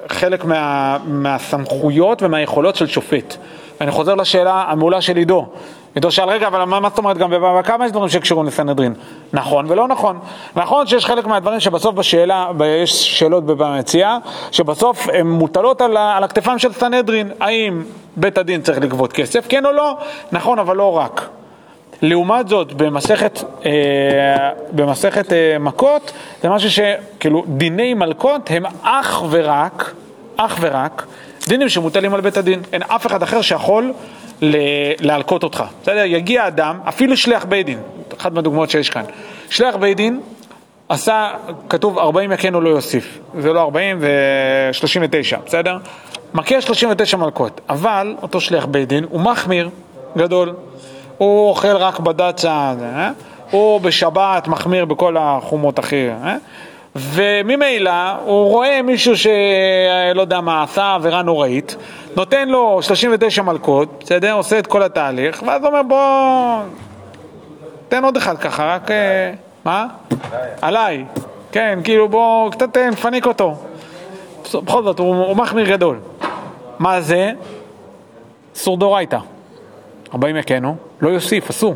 חלק 0.09 0.45
מה, 0.45 0.97
מהסמכויות 1.05 2.23
ומהיכולות 2.23 2.77
של 2.77 2.87
שופט. 2.87 3.37
ואני 3.81 3.91
חוזר 3.91 4.15
לשאלה 4.15 4.65
המעולה 4.69 5.01
של 5.01 5.17
עידו. 5.17 5.47
עידו 5.95 6.11
שאל, 6.11 6.29
רגע, 6.29 6.47
אבל 6.47 6.65
מה, 6.65 6.81
מה 6.81 6.89
זאת 6.89 6.99
אומרת 6.99 7.19
גם 7.19 7.31
בבבא 7.31 7.63
קמא 7.63 7.85
יש 7.85 7.93
דברים 7.93 8.09
שקשורים 8.09 8.47
לסנהדרין? 8.47 8.95
נכון 9.33 9.67
ולא 9.69 9.89
נכון. 9.89 10.19
נכון 10.57 10.87
שיש 10.87 11.07
חלק 11.07 11.27
מהדברים 11.27 11.61
שבסוף 11.61 11.95
בשאלה, 11.95 12.51
יש 12.65 13.19
שאלות 13.19 13.45
בבבא 13.45 13.77
מציאה, 13.79 14.19
שבסוף 14.51 15.09
הן 15.13 15.27
מוטלות 15.27 15.81
על, 15.81 15.97
על 15.97 16.25
הכתפיים 16.25 16.59
של 16.59 16.73
סנהדרין. 16.73 17.31
האם 17.41 17.83
בית 18.17 18.39
הדין 18.39 18.63
צריך 18.63 18.79
לגבות 18.79 19.13
כסף, 19.13 19.47
כן 19.49 19.67
או 19.67 19.73
לא? 19.73 19.97
נכון, 20.33 20.59
אבל 20.59 20.77
לא 20.77 20.97
רק. 20.97 21.29
לעומת 22.03 22.49
זאת, 22.49 22.73
במסכת, 22.73 23.39
אה, 23.67 23.71
במסכת 24.73 25.33
אה, 25.33 25.59
מכות, 25.61 26.13
זה 26.43 26.49
משהו 26.49 26.71
שכאילו 26.71 27.45
דיני 27.47 27.95
מלכות 27.95 28.51
הם 28.51 28.63
אך 28.83 29.23
ורק, 29.31 29.93
אך 30.37 30.59
ורק, 30.61 31.07
דינים 31.49 31.69
שמוטלים 31.69 32.15
על 32.15 32.21
בית 32.21 32.37
הדין. 32.37 32.61
אין 32.73 32.83
אף 32.83 33.07
אחד 33.07 33.23
אחר 33.23 33.43
שיכול 33.43 33.93
להלקות 35.01 35.43
אותך. 35.43 35.65
בסדר? 35.83 36.05
יגיע 36.05 36.47
אדם, 36.47 36.79
אפילו 36.89 37.17
שליח 37.17 37.45
בית 37.45 37.67
דין, 37.67 37.79
אחת 38.21 38.33
מהדוגמאות 38.33 38.71
שיש 38.71 38.91
כאן. 38.91 39.05
שליח 39.51 39.77
בית 39.77 39.97
דין 39.97 40.21
עשה, 40.89 41.31
כתוב 41.69 41.99
40 41.99 42.33
יכנו 42.33 42.61
לא 42.61 42.69
יוסיף. 42.69 43.19
זה 43.41 43.53
לא 43.53 43.61
40, 43.61 44.01
זה 44.01 44.09
39, 44.73 45.37
בסדר? 45.47 45.79
מכה 46.35 46.61
39 46.61 47.17
מלכות, 47.17 47.61
אבל 47.69 48.15
אותו 48.23 48.41
שליח 48.41 48.67
בית 48.67 48.89
דין 48.89 49.05
הוא 49.11 49.21
מחמיר 49.21 49.69
גדול. 50.17 50.55
הוא 51.23 51.49
אוכל 51.49 51.76
רק 51.76 52.00
בד"צה, 52.00 52.73
אה? 52.83 53.11
הוא 53.50 53.81
בשבת 53.81 54.49
מחמיר 54.49 54.85
בכל 54.85 55.17
החומות 55.19 55.79
הכי... 55.79 56.09
אה? 56.09 56.37
וממילא 56.97 58.11
הוא 58.25 58.50
רואה 58.50 58.83
מישהו 58.83 59.17
שלא 59.17 60.21
יודע 60.21 60.41
מה 60.41 60.62
עשה 60.62 60.95
עבירה 60.95 61.23
נוראית, 61.23 61.76
נותן 62.17 62.49
לו 62.49 62.83
39 62.83 63.43
מלכות, 63.43 63.88
בסדר? 64.05 64.33
עושה 64.33 64.59
את 64.59 64.67
כל 64.67 64.83
התהליך, 64.83 65.43
ואז 65.47 65.64
אומר 65.64 65.83
בוא, 65.83 66.62
תן 67.88 68.05
עוד 68.05 68.17
אחד 68.17 68.38
ככה, 68.38 68.75
רק... 68.75 68.91
אה, 68.91 69.33
מה? 69.64 69.87
עליי. 70.62 71.05
כן, 71.52 71.79
כאילו 71.85 72.09
בוא 72.09 72.50
קצת 72.50 72.76
אה, 72.76 72.91
נפניק 72.91 73.26
אותו. 73.26 73.55
בכל 74.55 74.83
זאת, 74.83 74.99
הוא, 74.99 75.26
הוא 75.26 75.37
מחמיר 75.37 75.71
גדול. 75.71 75.99
מה 76.79 77.00
זה? 77.00 77.33
אסור 78.57 78.76
דאורייתא. 78.76 79.19
40 80.14 80.37
יכנו, 80.37 80.76
לא 81.00 81.09
יוסיף, 81.09 81.50
אסור. 81.50 81.75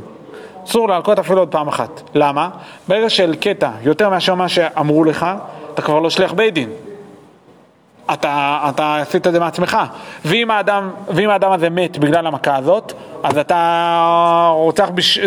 אסור 0.66 0.88
להלקות 0.88 1.18
אפילו 1.18 1.38
עוד 1.38 1.48
פעם 1.48 1.68
אחת. 1.68 2.02
למה? 2.14 2.48
ברגע 2.88 3.10
של 3.10 3.34
קטע 3.40 3.70
יותר 3.82 4.08
מאשר 4.08 4.34
מה 4.34 4.48
שאמרו 4.48 5.04
לך, 5.04 5.26
אתה 5.74 5.82
כבר 5.82 6.00
לא 6.00 6.10
שליח 6.10 6.32
בית 6.32 6.54
דין. 6.54 6.70
אתה, 8.12 8.58
אתה 8.68 8.96
עשית 8.96 9.26
את 9.26 9.32
זה 9.32 9.40
מעצמך. 9.40 9.78
ואם 10.24 10.50
האדם, 10.50 10.90
ואם 11.08 11.30
האדם 11.30 11.52
הזה 11.52 11.70
מת 11.70 11.98
בגלל 11.98 12.26
המכה 12.26 12.56
הזאת, 12.56 12.92
אז 13.22 13.38
אתה 13.38 14.50
רוצח 14.52 14.88
בש... 14.94 15.18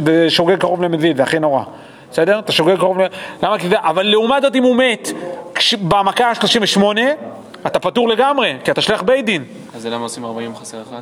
קרוב 0.59 0.83
למזיד, 0.83 1.17
זה 1.17 1.23
הכי 1.23 1.39
נורא. 1.39 1.63
בסדר? 2.11 2.39
אתה 2.39 2.51
שוגג 2.51 2.77
קרוב 2.77 2.99
ל... 2.99 3.05
למה? 3.43 3.59
כי 3.59 3.69
זה... 3.69 3.75
אבל 3.79 4.03
לעומת 4.03 4.41
זאת 4.41 4.55
אם 4.55 4.63
הוא 4.63 4.75
מת 4.75 5.09
כש... 5.55 5.73
במכה 5.73 6.25
ה-38, 6.25 6.83
אתה 7.65 7.79
פטור 7.79 8.09
לגמרי, 8.09 8.57
כי 8.63 8.71
אתה 8.71 8.81
שליח 8.81 9.01
בית 9.01 9.25
דין. 9.25 9.43
אז 9.75 9.85
למה 9.85 10.03
עושים 10.03 10.25
40 10.25 10.55
חסר 10.55 10.81
אחד? 10.81 11.01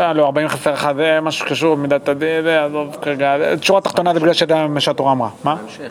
אה, 0.00 0.12
לא, 0.12 0.24
40 0.24 0.48
חסר 0.48 0.74
אחד, 0.74 0.96
זה 0.96 1.18
משהו 1.22 1.46
שקשור 1.46 1.76
במידת 1.76 2.08
הדין, 2.08 2.46
עזוב 2.46 2.96
כרגע, 3.02 3.36
שורה 3.62 3.80
תחתונה 3.80 4.14
זה 4.14 4.20
בגלל 4.20 4.32
שאתה 4.32 4.66
מה 4.66 4.80
שהתורה 4.80 5.12
אמרה. 5.12 5.28
מה? 5.44 5.54
לא? 5.54 5.90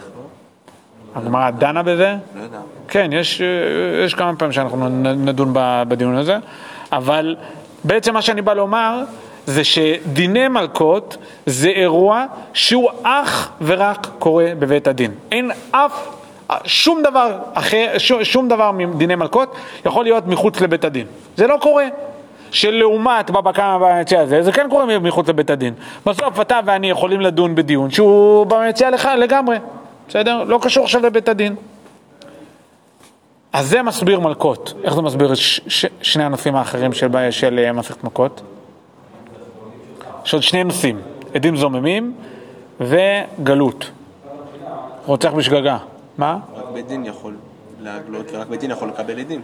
הגמרא 1.16 1.50
דנה 1.50 1.84
בזה? 1.84 2.16
לא 2.36 2.44
יודע. 2.44 2.60
כן, 2.88 3.10
יש, 3.14 3.42
יש 4.06 4.14
כמה 4.14 4.36
פעמים 4.36 4.52
שאנחנו 4.52 4.90
נדון 4.90 5.50
בדיון 5.88 6.16
הזה, 6.16 6.38
אבל 6.92 7.36
בעצם 7.84 8.14
מה 8.14 8.22
שאני 8.22 8.42
בא 8.42 8.54
לומר 8.54 9.04
זה 9.46 9.64
שדיני 9.64 10.48
מלכות 10.48 11.18
זה 11.46 11.70
אירוע 11.70 12.26
שהוא 12.54 12.90
אך 13.04 13.50
ורק 13.62 14.08
קורה 14.20 14.46
בבית 14.60 14.88
הדין. 14.88 15.12
אין 15.32 15.52
אף, 15.72 16.08
שום 16.64 17.04
דבר 17.04 17.38
אחר, 17.54 17.88
שום, 17.98 18.24
שום 18.24 18.50
דבר 18.50 18.72
מדיני 18.72 19.16
מלכות 19.16 19.56
יכול 19.86 20.04
להיות 20.04 20.28
מחוץ 20.28 20.62
לבית 20.62 20.86
הדין. 20.86 21.08
זה 21.36 21.48
לא 21.48 21.58
קורה. 21.62 21.86
שלעומת 22.52 23.32
בבא 23.32 23.52
קמא 23.52 23.78
במציע 23.78 24.22
הזה, 24.22 24.44
זה 24.44 24.52
כן 24.52 24.68
קורה 24.70 25.00
מחוץ 25.00 25.30
לבית 25.30 25.50
הדין. 25.50 25.74
בסוף 26.06 26.42
אתה 26.42 26.60
ואני 26.66 26.90
יכולים 26.90 27.22
לדון 27.22 27.56
בדיון 27.56 27.92
שהוא 27.92 28.46
במציע 28.46 28.90
לך 28.90 29.10
לגמרי, 29.18 29.58
בסדר? 30.08 30.44
לא 30.44 30.60
קשור 30.62 30.84
עכשיו 30.84 31.02
לבית 31.02 31.30
הדין. 31.30 31.56
אז 33.54 33.68
זה 33.70 33.82
מסביר 33.82 34.20
מלכות. 34.20 34.74
איך 34.84 34.94
זה 34.96 35.02
מסביר 35.02 35.36
ש- 35.36 35.62
ש- 35.68 35.86
שני 36.02 36.24
הנושאים 36.24 36.56
האחרים 36.56 36.94
של, 36.94 37.08
של 37.32 37.66
uh, 37.70 37.74
מסכת 37.74 38.04
מכות? 38.04 38.42
יש 40.26 40.34
עוד 40.34 40.44
שני 40.44 40.64
נושאים, 40.64 41.02
עדים 41.34 41.56
זוממים 41.58 42.14
וגלות. 42.82 43.92
רוצח 45.06 45.32
בשגגה. 45.32 45.78
מה? 46.18 46.38
רק 46.56 46.64
בית 46.74 46.88
דין 46.88 47.06
יכול 47.06 47.36
להגלות, 47.82 48.26
ורק 48.34 48.48
בית 48.48 48.60
דין 48.60 48.72
יכול 48.72 48.88
לקבל 48.90 49.20
עדים. 49.20 49.42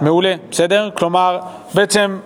מעולה, 0.00 0.34
בסדר? 0.50 0.90
כלומר, 0.94 1.38
בעצם 1.74 2.18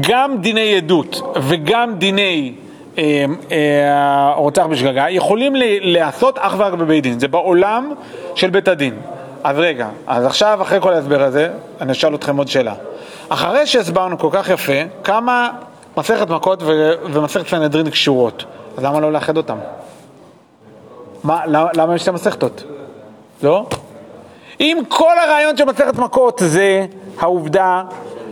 גם 0.00 0.36
דיני 0.40 0.76
עדות 0.76 1.36
וגם 1.42 1.94
דיני 1.98 2.54
אה, 2.98 3.24
אה, 3.52 4.66
בשגגה 4.70 5.10
יכולים 5.10 5.52
להיעשות 5.80 6.38
אך 6.38 6.54
ורק 6.58 6.72
בבית 6.72 7.02
דין, 7.02 7.18
זה 7.18 7.28
בעולם 7.28 7.92
של 8.34 8.50
בית 8.50 8.68
הדין. 8.68 8.94
אז 9.44 9.58
רגע, 9.58 9.88
אז 10.06 10.26
עכשיו 10.26 10.58
אחרי 10.62 10.80
כל 10.80 10.92
ההסבר 10.92 11.22
הזה, 11.22 11.48
אני 11.80 11.92
אשאל 11.92 12.14
אתכם 12.14 12.36
עוד 12.36 12.48
שאלה. 12.48 12.74
אחרי 13.28 13.66
שהסברנו 13.66 14.18
כל 14.18 14.28
כך 14.32 14.48
יפה, 14.48 14.72
כמה 15.04 15.50
מסכת 15.96 16.30
מכות 16.30 16.62
ו- 16.62 16.92
ומסכת 17.12 17.48
סנהדרין 17.48 17.90
קשורות, 17.90 18.44
אז 18.76 18.84
למה 18.84 19.00
לא 19.00 19.12
לאחד 19.12 19.36
אותם? 19.36 19.56
מה, 21.24 21.46
למה, 21.46 21.68
למה 21.74 21.94
יש 21.94 22.02
שתי 22.02 22.10
מסכתות? 22.10 22.64
לא? 23.42 23.66
אם 24.60 24.78
כל 24.88 25.18
הרעיון 25.24 25.56
של 25.56 25.64
מסכת 25.64 25.98
מכות 25.98 26.42
זה 26.44 26.86
העובדה 27.18 27.82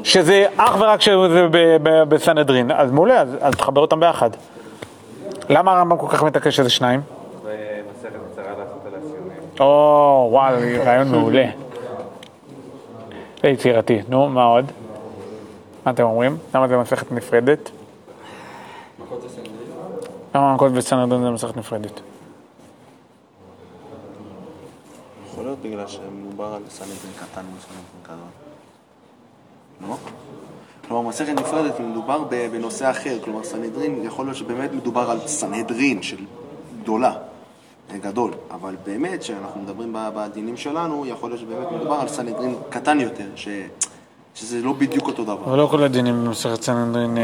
שזה 0.04 0.46
אך 0.56 0.76
ורק 0.78 1.00
שזה 1.00 1.46
בסנהדרין, 1.82 2.70
אז 2.70 2.90
מעולה, 2.90 3.20
אז, 3.20 3.36
אז 3.40 3.54
תחבר 3.54 3.80
אותם 3.80 4.00
ביחד. 4.00 4.30
למה 5.48 5.72
הרמב"ם 5.72 5.98
כל 5.98 6.06
כך 6.08 6.22
מתעקש 6.22 6.56
שזה 6.56 6.70
שניים? 6.70 7.00
או, 9.60 10.28
וואו, 10.30 10.54
רעיון 10.84 11.08
מעולה. 11.10 11.46
זה 13.42 13.48
יצירתי. 13.48 14.02
נו, 14.08 14.28
מה 14.28 14.44
עוד? 14.44 14.72
מה 15.86 15.92
אתם 15.92 16.02
אומרים? 16.02 16.36
למה 16.54 16.68
זה 16.68 16.76
מסכת 16.76 17.12
נפרדת? 17.12 17.70
למה 20.34 20.54
מכות 20.54 20.72
וסנהדרין 20.74 21.22
זה 21.22 21.30
מסכת 21.30 21.56
נפרדת? 21.56 22.00
יכול 25.32 25.44
להיות 25.44 25.51
בגלל 25.62 25.86
שמדובר 25.86 26.44
על 26.44 26.62
סנהדרין 26.70 27.12
קטן 27.16 27.44
וסנהדרין 27.56 28.02
גדול. 28.04 28.42
לא? 29.88 29.96
כלומר, 30.88 31.08
מסכת 31.08 31.32
נפרדת 31.40 31.80
מדובר 31.80 32.24
בנושא 32.52 32.90
אחר, 32.90 33.18
כלומר, 33.24 33.44
סנהדרין, 33.44 34.04
יכול 34.04 34.26
להיות 34.26 34.36
שבאמת 34.36 34.72
מדובר 34.72 35.10
על 35.10 35.18
סנהדרין 35.26 36.02
של 36.02 36.16
גדולה, 36.82 37.12
אה, 37.92 37.98
גדול, 37.98 38.30
אבל 38.50 38.76
באמת, 38.86 39.20
כשאנחנו 39.20 39.60
מדברים 39.62 39.96
בדינים 40.14 40.56
שלנו, 40.56 41.06
יכול 41.06 41.30
להיות 41.30 41.40
שבאמת 41.40 41.72
מדובר 41.72 41.94
על 41.94 42.08
סנהדרין 42.08 42.54
קטן 42.70 43.00
יותר, 43.00 43.26
ש... 43.36 43.48
שזה 44.34 44.60
לא 44.62 44.72
בדיוק 44.72 45.06
אותו 45.06 45.24
דבר. 45.24 45.44
אבל 45.44 45.58
לא 45.58 45.66
כל 45.66 45.82
הדינים 45.82 46.24
במסכת 46.24 46.62
סנהדרין 46.62 47.18
אה, 47.18 47.22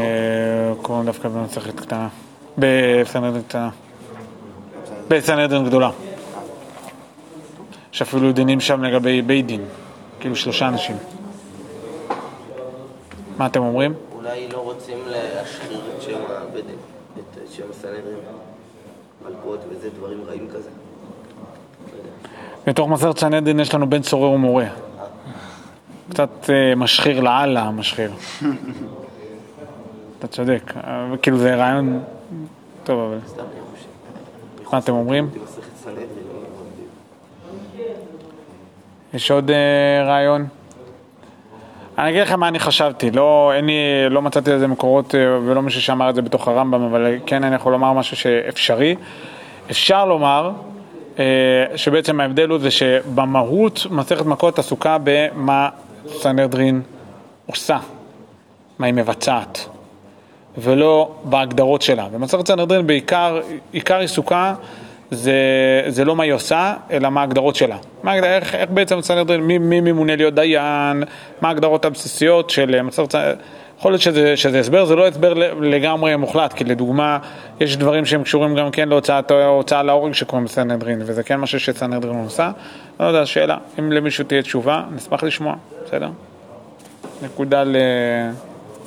קורים 0.81 1.05
דווקא 1.05 1.29
במסכת 1.29 1.79
קטנה. 1.79 2.07
בסנהדרין 2.57 3.43
קטנה. 3.43 3.69
בסנהדרין 5.07 5.65
גדולה. 5.65 5.89
יש 7.93 8.01
אפילו 8.01 8.31
דינים 8.31 8.59
שם 8.59 8.83
לגבי 8.83 9.21
בית 9.21 9.45
דין, 9.45 9.65
כאילו 10.19 10.35
שלושה 10.35 10.67
אנשים. 10.67 10.95
מה 13.37 13.45
אתם 13.45 13.59
אומרים? 13.59 13.93
אולי 14.15 14.47
לא 14.47 14.57
רוצים 14.57 14.97
להשחיר 15.07 15.81
את 15.97 16.01
שם 16.01 16.19
הבית 16.29 16.65
דין, 16.65 16.75
את 17.17 17.51
שם 17.51 17.63
הסנהדרין, 17.69 18.15
מלכות 19.25 19.59
וזה, 19.69 19.89
דברים 19.89 20.19
רעים 20.27 20.47
כזה. 20.53 20.69
בתוך 22.67 22.89
מסכת 22.89 23.17
סנהדרין 23.17 23.59
יש 23.59 23.73
לנו 23.73 23.89
בן 23.89 24.01
צורר 24.01 24.29
ומורה. 24.29 24.65
קצת 26.09 26.49
אה, 26.49 26.75
משחיר 26.75 27.19
לאללה, 27.19 27.71
משחיר. 27.71 28.11
אתה 30.19 30.27
צודק, 30.27 30.73
כאילו 31.21 31.37
זה 31.37 31.55
רעיון 31.55 32.03
טוב, 32.83 32.99
אבל... 32.99 33.43
מה 34.71 34.77
אתם 34.77 34.93
אומרים? 34.93 35.29
מסכת 35.43 35.61
סנהדרין, 35.83 36.07
לא 36.07 36.39
הבנתי. 36.39 36.81
יש 39.13 39.31
עוד 39.31 39.51
אה, 39.51 40.03
רעיון? 40.05 40.47
אני 41.97 42.09
אגיד 42.09 42.21
לכם 42.21 42.39
מה 42.39 42.47
אני 42.47 42.59
חשבתי, 42.59 43.11
לא, 43.11 43.53
לי, 43.63 43.73
לא 44.09 44.21
מצאתי 44.21 44.51
לזה 44.51 44.67
מקורות 44.67 45.15
אה, 45.15 45.19
ולא 45.45 45.61
מישהו 45.61 45.81
שאמר 45.81 46.09
את 46.09 46.15
זה 46.15 46.21
בתוך 46.21 46.47
הרמב"ם, 46.47 46.83
אבל 46.83 47.15
כן 47.25 47.43
אני 47.43 47.55
יכול 47.55 47.71
לומר 47.71 47.93
משהו 47.93 48.17
שאפשרי. 48.17 48.95
אפשר 49.71 50.05
לומר 50.05 50.51
אה, 51.19 51.23
שבעצם 51.75 52.19
ההבדל 52.19 52.49
הוא 52.49 52.59
זה 52.59 52.71
שבמהות 52.71 53.85
מסכת 53.89 54.25
מכות 54.25 54.59
עסוקה 54.59 54.97
במה 55.03 55.69
סנהדרין 56.07 56.81
עושה, 57.45 57.77
מה 58.79 58.85
היא 58.85 58.93
מבצעת, 58.93 59.69
ולא 60.57 61.11
בהגדרות 61.23 61.81
שלה. 61.81 62.07
ומסכת 62.11 62.47
סנהדרין 62.47 62.87
בעיקר, 62.87 63.41
עיקר 63.71 63.97
עיסוקה 63.99 64.53
זה, 65.11 65.33
זה 65.87 66.05
לא 66.05 66.15
מה 66.15 66.23
היא 66.23 66.33
עושה, 66.33 66.73
אלא 66.91 67.09
מה 67.09 67.21
ההגדרות 67.21 67.55
שלה. 67.55 67.77
מה, 68.03 68.15
איך, 68.15 68.55
איך 68.55 68.69
בעצם 68.69 69.01
סנהדרין, 69.01 69.41
מי, 69.41 69.57
מי 69.57 69.81
ממונה 69.81 70.15
להיות 70.15 70.33
דיין, 70.33 71.03
מה 71.41 71.47
ההגדרות 71.47 71.85
הבסיסיות 71.85 72.49
של 72.49 72.75
אה, 72.75 72.83
מסכת 72.83 73.11
סנהדרין. 73.11 73.37
יכול 73.79 73.91
להיות 73.91 74.01
שזה, 74.01 74.37
שזה 74.37 74.59
הסבר, 74.59 74.85
זה 74.85 74.95
לא 74.95 75.07
הסבר 75.07 75.33
לגמרי 75.61 76.15
מוחלט, 76.15 76.53
כי 76.53 76.63
לדוגמה, 76.63 77.17
יש 77.59 77.77
דברים 77.77 78.05
שהם 78.05 78.23
קשורים 78.23 78.55
גם 78.55 78.71
כן 78.71 78.89
להוצאת 78.89 79.31
הוצאה 79.31 79.83
להורג 79.83 80.13
שקוראים 80.13 80.45
בסנהדרין, 80.45 81.01
וזה 81.05 81.23
כן 81.23 81.35
משהו 81.35 81.59
שסנהדרין 81.59 82.23
עושה. 82.23 82.51
לא 82.99 83.05
יודע, 83.05 83.25
שאלה, 83.25 83.57
אם 83.79 83.91
למישהו 83.91 84.23
תהיה 84.23 84.41
תשובה, 84.41 84.83
נשמח 84.95 85.23
לשמוע, 85.23 85.55
בסדר? 85.85 86.09
נקודה 87.21 87.63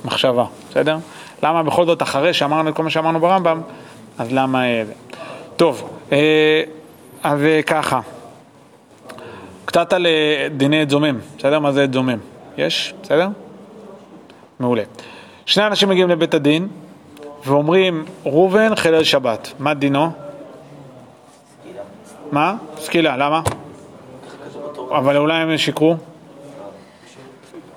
למחשבה, 0.05 0.45
בסדר? 0.71 0.97
למה 1.43 1.63
בכל 1.63 1.87
זאת 1.87 2.03
אחרי 2.03 2.35
שאמרנו 2.35 2.71
את 2.71 2.75
כל 2.75 2.83
מה 2.83 2.91
שאמרנו 2.91 3.21
ברמב"ם, 3.21 3.61
אז 4.19 4.33
למה... 4.33 4.63
טוב, 5.57 5.99
אה, 6.13 6.63
אז 7.23 7.43
אה, 7.43 7.63
ככה, 7.63 8.01
קצת 9.65 9.93
על 9.93 10.07
דיני 10.57 10.85
דזומם, 10.85 11.19
בסדר? 11.39 11.59
מה 11.59 11.73
זה 11.73 11.87
דזומם? 11.87 12.19
יש? 12.59 12.95
בסדר? 13.03 13.29
מעולה. 14.61 14.83
שני 15.47 15.67
אנשים 15.67 15.89
מגיעים 15.89 16.09
לבית 16.09 16.35
הדין 16.35 16.69
ואומרים, 17.47 18.05
ראובן 18.25 18.75
חילל 18.75 19.05
שבת, 19.05 19.53
מה 19.59 19.75
דינו? 19.75 20.11
מה? 22.33 22.55
סקילה, 22.79 23.17
למה? 23.17 23.43
אבל 24.91 25.17
אולי 25.17 25.35
הם 25.35 25.59
שיקרו? 25.59 25.97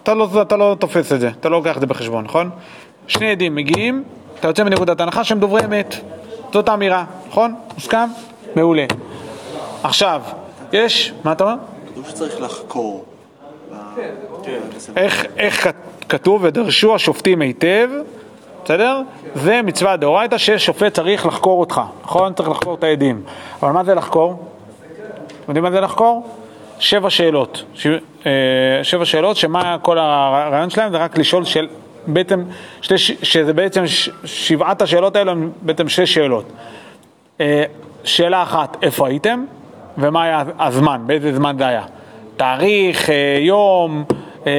אתה 0.03 0.13
לא, 0.13 0.41
אתה 0.41 0.57
לא 0.57 0.75
תופס 0.79 1.11
את 1.11 1.19
זה, 1.19 1.29
אתה 1.39 1.49
לא 1.49 1.57
לוקח 1.57 1.75
את 1.75 1.81
זה 1.81 1.87
בחשבון, 1.87 2.23
נכון? 2.23 2.49
שני 3.07 3.31
עדים 3.31 3.55
מגיעים, 3.55 4.03
אתה 4.39 4.47
יוצא 4.47 4.63
מנקודת 4.63 5.01
הנחה 5.01 5.23
שהם 5.23 5.39
דוברי 5.39 5.65
אמת. 5.65 5.95
זאת 6.55 6.69
האמירה, 6.69 7.05
נכון? 7.27 7.55
מוסכם? 7.73 8.07
מעולה. 8.55 8.85
עכשיו, 9.83 10.21
יש, 10.73 11.13
מה 11.23 11.31
אתה 11.31 11.43
אומר? 11.43 11.55
כתוב 11.91 12.09
שצריך 12.09 12.41
לחקור. 12.41 13.05
איך, 14.95 15.25
איך 15.37 15.67
כתוב, 16.09 16.43
ודרשו 16.43 16.95
השופטים 16.95 17.41
היטב, 17.41 17.89
בסדר? 18.63 19.01
זה 19.35 19.61
מצווה 19.61 19.97
דאורייתא 19.97 20.37
ששופט 20.37 20.93
צריך 20.93 21.25
לחקור 21.25 21.59
אותך, 21.59 21.81
נכון? 22.03 22.33
צריך 22.33 22.49
לחקור 22.49 22.75
את 22.75 22.83
העדים. 22.83 23.21
אבל 23.63 23.71
מה 23.71 23.83
זה 23.83 23.95
לחקור? 23.95 24.31
אתם 24.31 25.43
יודעים 25.47 25.63
מה 25.63 25.71
זה 25.71 25.81
לחקור? 25.81 26.27
שבע 26.79 27.09
שאלות. 27.09 27.63
ש... 27.73 27.87
אה, 28.25 28.31
שבע 28.83 29.05
שאלות, 29.05 29.37
שמה 29.37 29.77
כל 29.81 29.97
הרעיון 29.97 30.69
שלהם 30.69 30.91
זה 30.91 30.97
רק 30.97 31.17
לשאול 31.17 31.45
של... 31.45 31.67
בעצם, 32.07 32.43
שתי... 32.81 32.97
שזה 32.97 33.53
בעצם 33.53 33.87
ש... 33.87 34.09
שבעת 34.25 34.81
השאלות 34.81 35.15
האלו 35.15 35.31
הן 35.31 35.49
בעצם 35.61 35.89
שש 35.89 36.13
שאלות. 36.13 36.45
אה, 37.41 37.63
שאלה 38.03 38.43
אחת, 38.43 38.77
איפה 38.81 39.07
הייתם? 39.07 39.45
ומה 39.97 40.23
היה 40.23 40.43
הזמן, 40.59 41.01
באיזה 41.05 41.35
זמן 41.35 41.55
זה 41.57 41.67
היה? 41.67 41.83
תאריך, 42.37 43.09
אה, 43.09 43.37
יום, 43.41 44.03
אה, 44.47 44.51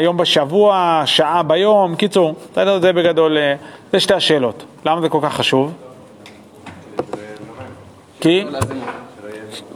יום 0.00 0.16
בשבוע, 0.16 1.02
שעה 1.06 1.42
ביום, 1.42 1.96
קיצור, 1.96 2.34
בסדר? 2.52 2.80
זה 2.80 2.92
בגדול, 2.92 3.38
זה 3.92 4.00
שתי 4.00 4.14
השאלות. 4.14 4.64
למה 4.86 5.00
זה 5.00 5.08
כל 5.08 5.18
כך 5.22 5.34
חשוב? 5.34 5.72
כי? 8.20 8.44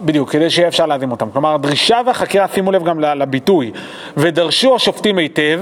בדיוק, 0.04 0.30
כדי 0.30 0.50
שיהיה 0.50 0.68
אפשר 0.68 0.87
להזים 0.87 1.11
אותם. 1.11 1.30
כלומר, 1.30 1.54
הדרישה 1.54 2.00
והחקירה, 2.06 2.48
שימו 2.48 2.72
לב 2.72 2.84
גם 2.84 3.00
לביטוי, 3.00 3.72
ודרשו 4.16 4.74
השופטים 4.74 5.18
היטב, 5.18 5.61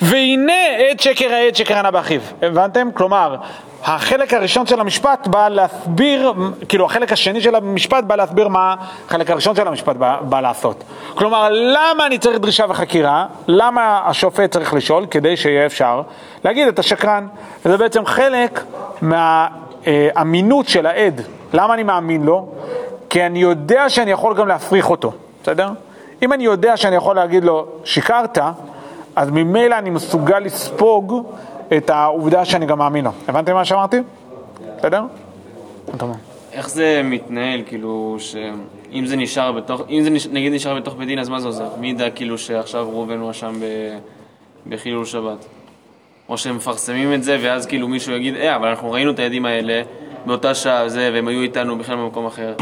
והנה 0.00 0.52
עד 0.90 1.00
שקר 1.00 1.32
העד 1.32 1.56
שקר 1.56 1.78
ענה 1.78 1.90
באחיו. 1.90 2.20
הבנתם? 2.42 2.88
כלומר, 2.94 3.36
החלק 3.84 4.34
הראשון 4.34 4.66
של 4.66 4.80
המשפט 4.80 5.26
בא 5.26 5.48
להסביר, 5.48 6.32
כאילו 6.68 6.84
החלק 6.86 7.12
השני 7.12 7.40
של 7.40 7.54
המשפט 7.54 8.04
בא 8.04 8.16
להסביר 8.16 8.48
מה 8.48 8.74
החלק 9.06 9.30
הראשון 9.30 9.56
של 9.56 9.68
המשפט 9.68 9.96
בא, 9.96 10.16
בא 10.22 10.40
לעשות. 10.40 10.84
כלומר, 11.14 11.48
למה 11.50 12.06
אני 12.06 12.18
צריך 12.18 12.38
דרישה 12.38 12.64
וחקירה? 12.68 13.26
למה 13.48 14.02
השופט 14.04 14.50
צריך 14.50 14.74
לשאול? 14.74 15.06
כדי 15.10 15.36
שיהיה 15.36 15.66
אפשר 15.66 16.02
להגיד 16.44 16.68
את 16.68 16.78
השקרן. 16.78 17.26
וזה 17.64 17.76
בעצם 17.76 18.06
חלק 18.06 18.64
מהאמינות 19.02 20.68
של 20.68 20.86
העד. 20.86 21.20
למה 21.52 21.74
אני 21.74 21.82
מאמין 21.82 22.22
לו? 22.22 22.48
כי 23.10 23.26
אני 23.26 23.38
יודע 23.38 23.88
שאני 23.88 24.10
יכול 24.10 24.34
גם 24.34 24.48
להפריך 24.48 24.90
אותו, 24.90 25.12
בסדר? 25.42 25.68
אם 26.22 26.32
אני 26.32 26.44
יודע 26.44 26.76
שאני 26.76 26.96
יכול 26.96 27.16
להגיד 27.16 27.44
לו, 27.44 27.66
שיקרת, 27.84 28.38
אז 29.18 29.30
ממילא 29.30 29.78
אני 29.78 29.90
מסוגל 29.90 30.38
לספוג 30.38 31.28
את 31.76 31.90
העובדה 31.90 32.44
שאני 32.44 32.66
גם 32.66 32.78
מאמין 32.78 33.04
לו. 33.04 33.10
הבנתם 33.28 33.54
מה 33.54 33.64
שאמרתי? 33.64 33.96
בסדר? 34.78 35.02
איך 36.52 36.68
זה 36.70 37.00
מתנהל, 37.04 37.60
כאילו, 37.66 38.16
שאם 38.18 39.06
זה 39.06 39.16
נשאר 39.16 39.52
בתוך, 39.52 39.80
אם 39.90 40.02
זה 40.02 40.10
נש- 40.10 40.26
נגיד 40.26 40.52
נשאר 40.52 40.76
בתוך 40.76 40.94
בית 40.94 41.08
דין, 41.08 41.18
אז 41.18 41.28
מה 41.28 41.40
זה 41.40 41.46
עוזר? 41.46 41.68
מי 41.80 41.90
ידע 41.90 42.10
כאילו 42.10 42.38
שעכשיו 42.38 42.88
ראובן 42.90 43.18
הואשם 43.18 43.52
ב- 43.60 43.98
בחילול 44.66 45.04
שבת? 45.04 45.44
או 46.28 46.38
שהם 46.38 46.56
מפרסמים 46.56 47.14
את 47.14 47.22
זה, 47.22 47.38
ואז 47.42 47.66
כאילו 47.66 47.88
מישהו 47.88 48.12
יגיד, 48.12 48.34
אה, 48.36 48.56
אבל 48.56 48.68
אנחנו 48.68 48.90
ראינו 48.92 49.10
את 49.10 49.18
העדים 49.18 49.46
האלה 49.46 49.82
באותה 50.26 50.54
שעה 50.54 50.82
וזה, 50.86 51.10
והם 51.14 51.28
היו 51.28 51.42
איתנו 51.42 51.78
בכלל 51.78 51.96
במקום 51.96 52.26
אחר. 52.26 52.54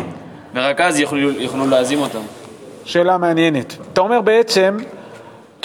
ורק 0.55 0.81
אז 0.81 1.01
יוכלו, 1.01 1.19
יוכלו 1.31 1.67
להזים 1.67 1.99
אותם. 2.01 2.21
שאלה 2.85 3.19
מעניינת. 3.19 3.77
אתה 3.93 4.01
אומר 4.01 4.21
בעצם, 4.21 4.77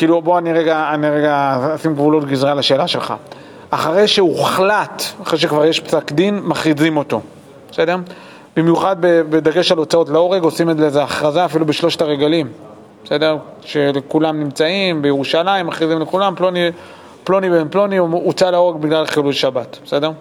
כאילו 0.02 0.22
בוא 0.22 0.38
אני 0.38 0.54
רגע, 0.54 0.90
אני 0.94 1.10
רגע 1.10 1.58
אשים 1.76 1.94
גבולות 1.94 2.26
גזרה 2.26 2.54
לשאלה 2.54 2.88
שלך. 2.88 3.14
אחרי 3.70 4.08
שהוחלט, 4.08 5.04
אחרי 5.24 5.40
שכבר 5.40 5.66
יש 5.66 5.80
פסק 5.80 6.12
דין, 6.12 6.40
מכריזים 6.44 6.98
אותו, 6.98 7.22
בסדר? 7.72 7.98
במיוחד 8.58 8.96
בדגש 9.02 9.72
על 9.72 9.78
הוצאות 9.78 10.10
להורג, 10.10 10.44
עושים 10.44 10.70
את 10.70 10.78
זה 10.78 10.86
איזה 10.86 11.04
הכרזה 11.04 11.46
אפילו 11.46 11.66
בשלושת 11.66 12.02
הרגלים, 12.02 12.48
בסדר? 13.04 13.38
שכולם 13.62 14.40
נמצאים 14.40 15.02
בירושלים, 15.02 15.68
מכריזים 15.68 16.00
לכולם, 16.00 16.34
פלוני, 16.36 16.70
פלוני 17.24 17.50
בן 17.50 17.70
פלוני 17.70 17.98
הוצא 17.98 18.50
להורג 18.52 18.82
בגלל 18.82 19.06
חילול 19.06 19.34
שבת, 19.34 19.80
בסדר? 19.86 20.12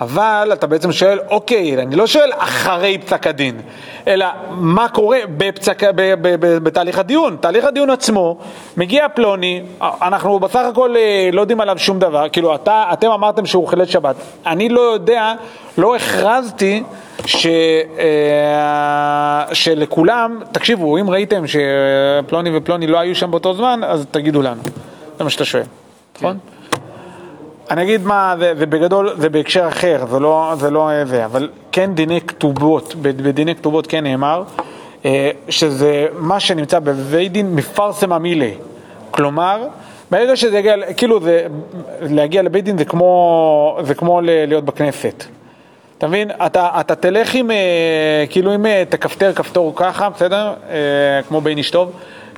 אבל 0.00 0.50
אתה 0.52 0.66
בעצם 0.66 0.92
שואל, 0.92 1.18
אוקיי, 1.30 1.82
אני 1.82 1.96
לא 1.96 2.06
שואל 2.06 2.30
אחרי 2.38 2.98
פסק 2.98 3.26
הדין, 3.26 3.60
אלא 4.06 4.26
מה 4.50 4.88
קורה 4.88 5.18
בפסק, 5.36 5.84
ב, 5.84 6.14
ב, 6.22 6.36
ב, 6.40 6.58
בתהליך 6.58 6.98
הדיון. 6.98 7.36
תהליך 7.40 7.64
הדיון 7.64 7.90
עצמו, 7.90 8.38
מגיע 8.76 9.08
פלוני, 9.08 9.62
אנחנו 9.80 10.38
בסך 10.38 10.60
הכל 10.70 10.96
אה, 10.96 11.30
לא 11.32 11.40
יודעים 11.40 11.60
עליו 11.60 11.78
שום 11.78 11.98
דבר, 11.98 12.28
כאילו 12.28 12.54
אתה, 12.54 12.84
אתם 12.92 13.10
אמרתם 13.10 13.46
שהוא 13.46 13.68
חילל 13.68 13.84
שבת, 13.84 14.16
אני 14.46 14.68
לא 14.68 14.80
יודע, 14.80 15.34
לא 15.78 15.96
הכרזתי 15.96 16.82
ש, 17.26 17.46
אה, 17.98 19.54
שלכולם, 19.54 20.40
תקשיבו, 20.52 20.98
אם 20.98 21.10
ראיתם 21.10 21.44
שפלוני 21.46 22.56
ופלוני 22.56 22.86
לא 22.86 22.98
היו 22.98 23.14
שם 23.14 23.30
באותו 23.30 23.54
זמן, 23.54 23.80
אז 23.84 24.06
תגידו 24.10 24.42
לנו, 24.42 24.62
זה 25.18 25.24
מה 25.24 25.30
שאתה 25.30 25.44
שואל, 25.44 25.64
נכון? 26.16 26.38
אני 27.70 27.82
אגיד 27.82 28.06
מה, 28.06 28.34
זה, 28.38 28.52
זה 29.18 29.28
בהקשר 29.28 29.68
אחר, 29.68 30.06
זה 30.10 30.20
לא 30.20 30.52
זה, 30.58 30.70
לא 30.70 30.90
זה 31.04 31.24
אבל 31.24 31.48
כן 31.72 31.94
דיני 31.94 32.20
כתובות, 32.20 32.94
בדיני 33.02 33.54
כתובות 33.54 33.86
כן 33.86 34.04
נאמר, 34.04 34.42
אה, 35.04 35.30
שזה 35.48 36.06
מה 36.18 36.40
שנמצא 36.40 36.78
בבית 36.78 37.32
דין 37.32 37.54
מפרסם 37.54 38.12
המילי. 38.12 38.54
כלומר, 39.10 39.66
ברגע 40.10 40.36
שזה 40.36 40.58
יגיע, 40.58 40.74
כאילו 40.96 41.20
זה, 41.20 41.46
להגיע 42.00 42.42
לבית 42.42 42.64
דין 42.64 42.78
זה 42.78 42.84
כמו, 42.84 43.78
זה 43.82 43.94
כמו 43.94 44.20
להיות 44.22 44.64
בכנסת. 44.64 45.24
אתה 45.98 46.06
מבין? 46.06 46.30
אתה, 46.46 46.68
אתה 46.80 46.94
תלך 46.94 47.34
עם, 47.34 47.50
אה, 47.50 48.24
כאילו 48.30 48.52
אה, 48.66 48.82
תכפתר 48.88 49.32
כפתור 49.32 49.72
ככה, 49.76 50.08
בסדר? 50.10 50.52
כמו 51.28 51.40
בין 51.40 51.58
איש 51.58 51.70
טוב. 51.70 51.92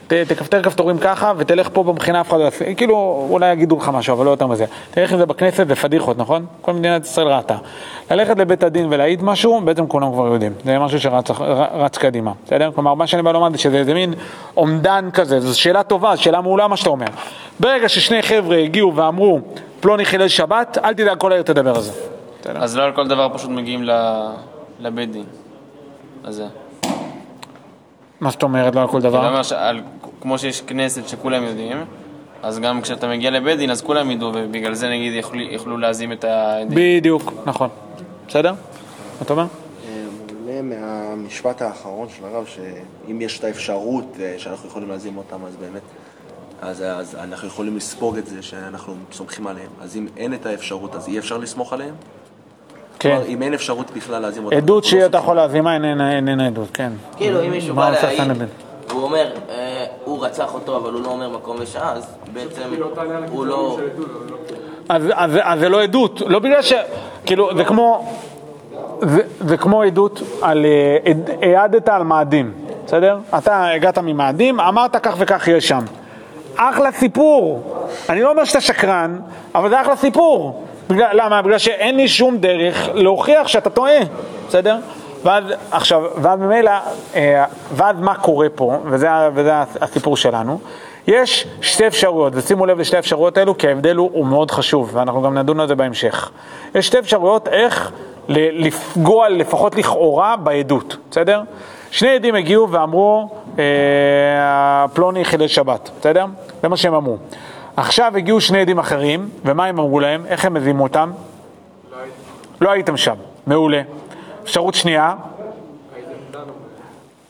תכפתר 0.09 0.63
כפתורים 0.63 0.99
ככה 0.99 1.33
ותלך 1.37 1.69
פה 1.73 1.83
במכינה 1.83 2.21
אף 2.21 2.29
אחד 2.29 2.39
לא 2.39 2.45
יעשה, 2.45 2.75
כאילו 2.75 3.27
אולי 3.31 3.53
יגידו 3.53 3.77
לך 3.77 3.89
משהו, 3.89 4.15
אבל 4.15 4.25
לא 4.25 4.31
יותר 4.31 4.47
מזה. 4.47 4.65
תלך 4.91 5.13
עם 5.13 5.19
זה 5.19 5.27
בכנסת, 5.27 5.69
זה 5.69 5.75
פדיחות, 5.75 6.19
נכון? 6.19 6.47
כל 6.61 6.73
מדינת 6.73 7.05
ישראל 7.05 7.29
ראתה. 7.29 7.57
ללכת 8.11 8.39
לבית 8.39 8.63
הדין 8.63 8.87
ולהעיד 8.91 9.23
משהו, 9.23 9.61
בעצם 9.65 9.87
כולם 9.87 10.13
כבר 10.13 10.27
יודעים. 10.27 10.53
זה 10.65 10.79
משהו 10.79 11.01
שרץ 11.01 11.99
קדימה, 11.99 12.33
בסדר? 12.47 12.71
כלומר, 12.75 12.95
מה 12.95 13.07
שאני 13.07 13.23
בא 13.23 13.33
לומר 13.33 13.51
זה 13.53 13.59
שזה 13.59 13.95
מין 13.95 14.15
אומדן 14.57 15.09
כזה, 15.13 15.41
זו 15.41 15.61
שאלה 15.61 15.83
טובה, 15.83 16.17
שאלה 16.17 16.41
מעולה 16.41 16.69
מה 16.69 16.77
שאתה 16.77 16.91
אומר. 16.91 17.07
ברגע 17.61 17.89
ששני 17.89 18.23
חבר'ה 18.23 18.57
הגיעו 18.57 18.97
ואמרו, 18.97 19.41
פלוני 19.81 20.05
חילל 20.05 20.29
שבת, 20.29 20.79
אל 20.85 20.95
תדאג, 20.95 21.19
כל 21.19 21.33
העיר 21.33 21.43
תדבר 21.43 21.75
על 21.75 21.81
זה. 21.81 21.93
אז 22.55 22.77
לא 22.77 22.83
על 22.83 22.93
כל 22.93 23.09
דבר 23.09 23.29
פשוט 23.35 23.51
מגיעים 23.51 23.85
לבית 24.81 25.13
דין. 25.13 25.25
אז. 26.25 26.43
מה 28.21 28.31
זאת 28.31 28.43
אומרת, 28.43 28.75
לא 28.75 28.81
על 28.81 28.89
כל 28.89 29.01
דבר? 29.01 29.29
אומר 29.29 29.43
שעל, 29.43 29.81
כמו 30.21 30.39
שיש 30.39 30.61
כנסת 30.61 31.09
שכולם 31.09 31.43
יודעים, 31.43 31.85
אז 32.43 32.59
גם 32.59 32.81
כשאתה 32.81 33.09
מגיע 33.09 33.31
לבית 33.31 33.59
דין 33.59 33.71
אז 33.71 33.83
כולם 33.83 34.11
ידעו, 34.11 34.33
ובגלל 34.35 34.75
זה 34.75 34.89
נגיד 34.89 35.13
יוכלו, 35.13 35.41
יוכלו 35.41 35.79
להזים 35.79 36.13
את 36.13 36.25
העדים. 36.25 36.79
בדיוק, 36.99 37.33
נכון. 37.47 37.69
בסדר? 38.29 38.53
מה 38.53 38.59
אתה 39.23 39.33
אומר? 39.33 39.47
עולה 40.47 40.63
מהמשפט 40.63 41.63
האחרון 41.63 42.09
של 42.09 42.25
הרב, 42.25 42.47
שאם 42.47 43.21
יש 43.21 43.39
את 43.39 43.45
האפשרות 43.45 44.17
אה, 44.21 44.35
שאנחנו 44.39 44.69
יכולים 44.69 44.89
להזים 44.89 45.17
אותם, 45.17 45.45
אז 45.45 45.57
באמת, 45.57 45.83
אז, 46.61 46.83
אז 46.83 47.15
אנחנו 47.15 47.49
יכולים 47.49 47.77
לספוג 47.77 48.19
את 48.19 48.27
זה 48.27 48.43
שאנחנו 48.43 48.95
סומכים 49.13 49.47
עליהם. 49.47 49.71
אז 49.81 49.97
אם 49.97 50.07
אין 50.17 50.35
את 50.35 50.47
האפשרות, 50.47 50.95
אז 50.95 51.09
אי 51.09 51.19
אפשר 51.19 51.39
לסמוך 51.39 51.73
עליהם? 51.73 51.95
כן. 52.99 53.19
אם 53.27 53.43
אין 53.43 53.55
אפשרות 53.55 53.91
בכלל 53.91 54.23
להזים 54.23 54.45
אותם. 54.45 54.57
עדות 54.57 54.85
שאתה 54.85 55.19
יכול 55.19 55.37
להזימה 55.37 55.75
איננה 55.75 56.47
עדות, 56.47 56.69
כן. 56.75 56.93
כאילו, 57.17 57.43
אם 57.43 57.51
מישהו 57.51 57.75
בא 57.75 57.91
להעיד, 57.91 58.33
הוא 58.93 59.03
אומר, 59.03 59.31
אה, 59.49 59.85
הוא 60.05 60.25
רצח 60.27 60.55
אותו, 60.55 60.77
אבל 60.77 60.93
הוא 60.93 61.03
לא 61.03 61.09
אומר 61.09 61.29
מקום 61.29 61.57
ושעה, 61.61 61.93
אז 61.93 62.17
בעצם 62.33 62.63
הוא 63.31 63.47
לא... 63.47 63.79
אז 64.89 65.61
זה 65.61 65.69
לא 65.69 65.83
עדות, 65.83 66.21
לא 66.27 66.39
בגלל 66.39 66.63
ש... 66.63 66.73
כאילו, 67.27 67.57
זה 67.57 67.65
כמו... 67.65 68.13
זה, 69.41 69.57
כמו 69.57 69.83
עדות 69.83 70.23
על... 70.43 70.67
אה, 70.67 71.57
העדת 71.57 71.89
על 71.89 72.03
מאדים, 72.03 72.53
בסדר? 72.87 73.19
אתה 73.39 73.69
הגעת 73.69 73.99
ממאדים, 73.99 74.61
אמרת 74.61 74.97
כך 74.97 75.15
וכך 75.19 75.49
יש 75.49 75.69
שם. 75.69 75.85
אחלה 76.57 76.93
סיפור. 76.93 77.63
אני 78.09 78.23
לא 78.23 78.31
אומר 78.31 78.45
שאתה 78.45 78.61
שקרן, 78.61 79.19
אבל 79.55 79.69
זה 79.69 79.81
אחלה 79.81 79.97
סיפור. 79.97 80.66
בגלל, 80.91 81.09
למה? 81.13 81.43
בגלל 81.43 81.59
שאין 81.59 81.97
לי 81.97 82.09
שום 82.09 82.39
דרך 82.39 82.89
להוכיח 82.95 83.49
שאתה 83.49 83.71
טועה, 83.71 83.99
בסדר? 84.49 84.77
ואז, 85.25 85.45
עכשיו, 85.71 86.03
ואז 86.23 86.39
ממילא, 86.41 86.71
אה, 87.15 87.45
ואז 87.73 87.97
מה 88.01 88.15
קורה 88.15 88.49
פה, 88.55 88.77
וזה, 88.85 89.09
וזה 89.35 89.53
הסיפור 89.81 90.17
שלנו, 90.17 90.59
יש 91.07 91.47
שתי 91.61 91.87
אפשרויות, 91.87 92.33
ושימו 92.37 92.67
לב 92.67 92.79
לשתי 92.79 92.97
האפשרויות 92.97 93.37
האלו, 93.37 93.59
כי 93.59 93.69
ההבדל 93.69 93.97
הוא, 93.97 94.11
הוא 94.13 94.27
מאוד 94.27 94.51
חשוב, 94.51 94.91
ואנחנו 94.93 95.23
גם 95.23 95.39
נדון 95.39 95.61
על 95.61 95.69
זה 95.69 95.75
בהמשך. 95.75 96.31
יש 96.75 96.87
שתי 96.87 96.99
אפשרויות 96.99 97.49
איך 97.49 97.93
לפגוע, 98.29 99.29
לפחות 99.29 99.77
לכאורה, 99.77 100.37
בעדות, 100.37 100.97
בסדר? 101.11 101.43
שני 101.91 102.09
עדים 102.09 102.35
הגיעו 102.35 102.71
ואמרו, 102.71 103.29
אה, 103.59 103.65
פלוני 104.95 105.25
חילל 105.25 105.47
שבת, 105.47 105.91
בסדר? 106.01 106.27
זה 106.63 106.69
מה 106.69 106.77
שהם 106.77 106.95
אמרו. 106.95 107.17
עכשיו 107.77 108.13
הגיעו 108.17 108.41
שני 108.41 108.61
עדים 108.61 108.79
אחרים, 108.79 109.29
ומה 109.45 109.65
הם 109.65 109.79
אמרו 109.79 110.01
להם? 110.01 110.27
איך 110.27 110.45
הם 110.45 110.55
מביאים 110.55 110.81
אותם? 110.81 111.11
לא 112.61 112.71
הייתם 112.71 112.97
שם, 112.97 113.15
מעולה. 113.47 113.83
אפשרות 114.43 114.75
שנייה? 114.75 115.15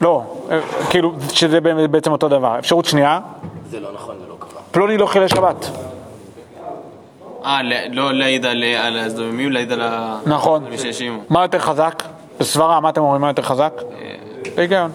לא, 0.00 0.22
אה, 0.50 0.61
כאילו, 0.90 1.12
שזה 1.32 1.61
בעצם 1.61 2.12
אותו 2.12 2.28
דבר. 2.28 2.59
אפשרות 2.59 2.85
שנייה? 2.85 3.20
זה 3.70 3.80
לא 3.80 3.92
נכון, 3.92 4.16
זה 4.20 4.24
לא 4.28 4.37
קרה. 4.38 4.61
פלוני 4.70 4.98
לא 4.98 5.06
חילל 5.06 5.28
שבת. 5.28 5.70
אה, 7.44 7.61
לא 7.90 8.14
להעיד 8.14 8.46
על 8.46 8.98
הזדוממים, 8.98 9.52
להעיד 9.52 9.72
על 9.72 9.82
ה... 9.82 10.18
נכון. 10.26 10.64
מה 11.28 11.42
יותר 11.42 11.59
חזק? 11.59 12.02
בסברה, 12.40 12.80
מה 12.80 12.88
אתם 12.88 13.00
אומרים? 13.00 13.20
מה 13.20 13.28
יותר 13.28 13.42
חזק? 13.42 13.72
אה, 14.00 14.14
היגיון. 14.56 14.90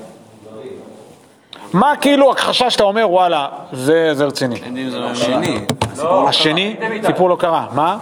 מה 1.73 1.93
כאילו 2.01 2.31
הכחשה 2.31 2.69
שאתה 2.69 2.84
אומר, 2.84 3.10
וואלה, 3.10 3.47
זה 3.71 4.13
רציני? 4.19 4.55
השני. 5.12 5.65
השני? 6.27 6.75
סיפור 7.05 7.29
לא 7.29 7.36
קרה. 7.36 7.67
מה? 7.73 7.97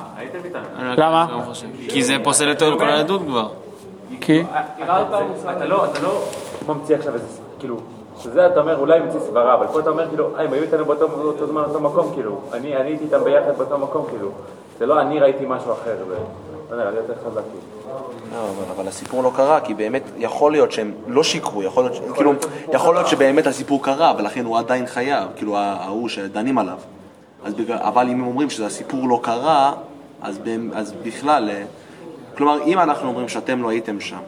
למה? 0.79 1.27
כי 1.89 2.03
זה 2.03 2.17
פוסל 2.23 2.51
את 2.51 2.60
כל 2.60 2.89
העדות 2.89 3.21
כבר. 3.27 3.47
כי? 4.21 4.43
אתה 4.84 5.65
לא 5.65 5.86
ממציא 6.67 6.95
עכשיו 6.95 7.13
איזה, 7.13 7.27
כאילו, 7.60 7.77
שזה 8.19 8.47
אתה 8.47 8.60
אומר 8.60 8.77
אולי 8.77 8.99
ממציא 8.99 9.19
סברה, 9.19 9.53
אבל 9.53 9.67
פה 9.67 9.79
אתה 9.79 9.89
אומר 9.89 10.08
כאילו, 10.10 10.29
הם 10.38 10.53
היו 10.53 10.63
איתנו 10.63 10.86
באותו 10.86 11.47
זמן 11.47 11.63
באותו 11.63 11.79
מקום, 11.79 12.12
כאילו, 12.13 12.41
אני 12.53 12.75
הייתי 12.75 13.03
איתם 13.03 13.23
ביחד 13.23 13.58
באותו 13.58 13.77
מקום, 13.77 14.05
כאילו, 14.10 14.32
זה 14.79 14.86
לא 14.86 15.01
אני 15.01 15.19
ראיתי 15.19 15.45
משהו 15.47 15.73
אחר, 15.73 15.95
לא, 18.34 18.51
אבל 18.75 18.88
הסיפור 18.88 19.23
לא 19.23 19.32
קרה, 19.36 19.62
כי 19.62 19.73
באמת 19.73 20.03
יכול 20.17 20.51
להיות 20.51 20.71
שהם 20.71 20.91
לא 21.08 21.23
שיקרו, 21.23 21.63
יכול 21.63 21.84
להיות, 21.84 22.15
כאילו, 22.15 22.34
יכול 22.73 22.95
להיות 22.95 23.08
שבאמת 23.08 23.47
הסיפור 23.47 23.84
קרה, 23.84 24.13
ולכן 24.17 24.45
הוא 24.45 24.58
עדיין 24.58 24.86
חייב, 24.86 25.27
כאילו 25.36 25.58
ההוא 25.58 26.10
שדנים 26.10 26.58
עליו. 26.58 26.77
אבל 27.69 28.08
אם 28.10 28.21
הם 28.21 28.27
אומרים 28.27 28.49
שהסיפור 28.49 29.08
לא 29.08 29.19
קרה, 29.23 29.73
אז 30.21 30.39
בכלל, 31.05 31.49
אה, 31.49 31.63
כלומר, 32.38 32.63
אם 32.63 32.79
אנחנו 32.79 33.10
אומרים 33.10 33.27
שאתם 33.27 33.63
לא 33.63 33.69
הייתם 33.69 33.99
שם, 33.99 34.15
אה, 34.15 34.21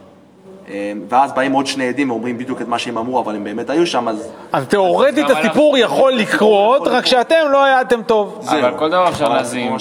ואז 1.10 1.34
באים 1.34 1.52
עוד 1.52 1.68
שני 1.68 1.88
עדים 1.88 2.12
ואומרים 2.12 2.38
בדיוק 2.38 2.62
את 2.62 2.68
מה 2.68 2.80
שהם 2.80 2.98
אמרו, 2.98 3.20
אבל 3.20 3.36
הם 3.36 3.44
באמת 3.44 3.70
היו 3.70 3.88
שם, 3.88 4.08
אז... 4.08 4.32
אז 4.52 4.68
תאורטית 4.68 5.30
הסיפור 5.30 5.78
יכול 5.78 6.14
לקרות, 6.14 6.88
רק 6.88 7.06
שאתם 7.06 7.36
לא 7.52 7.64
הייתם 7.64 8.04
טוב. 8.04 8.48
אבל 8.50 8.74
כל 8.78 8.90
דבר 8.90 9.10
אפשר 9.10 9.30
להזין. 9.30 9.74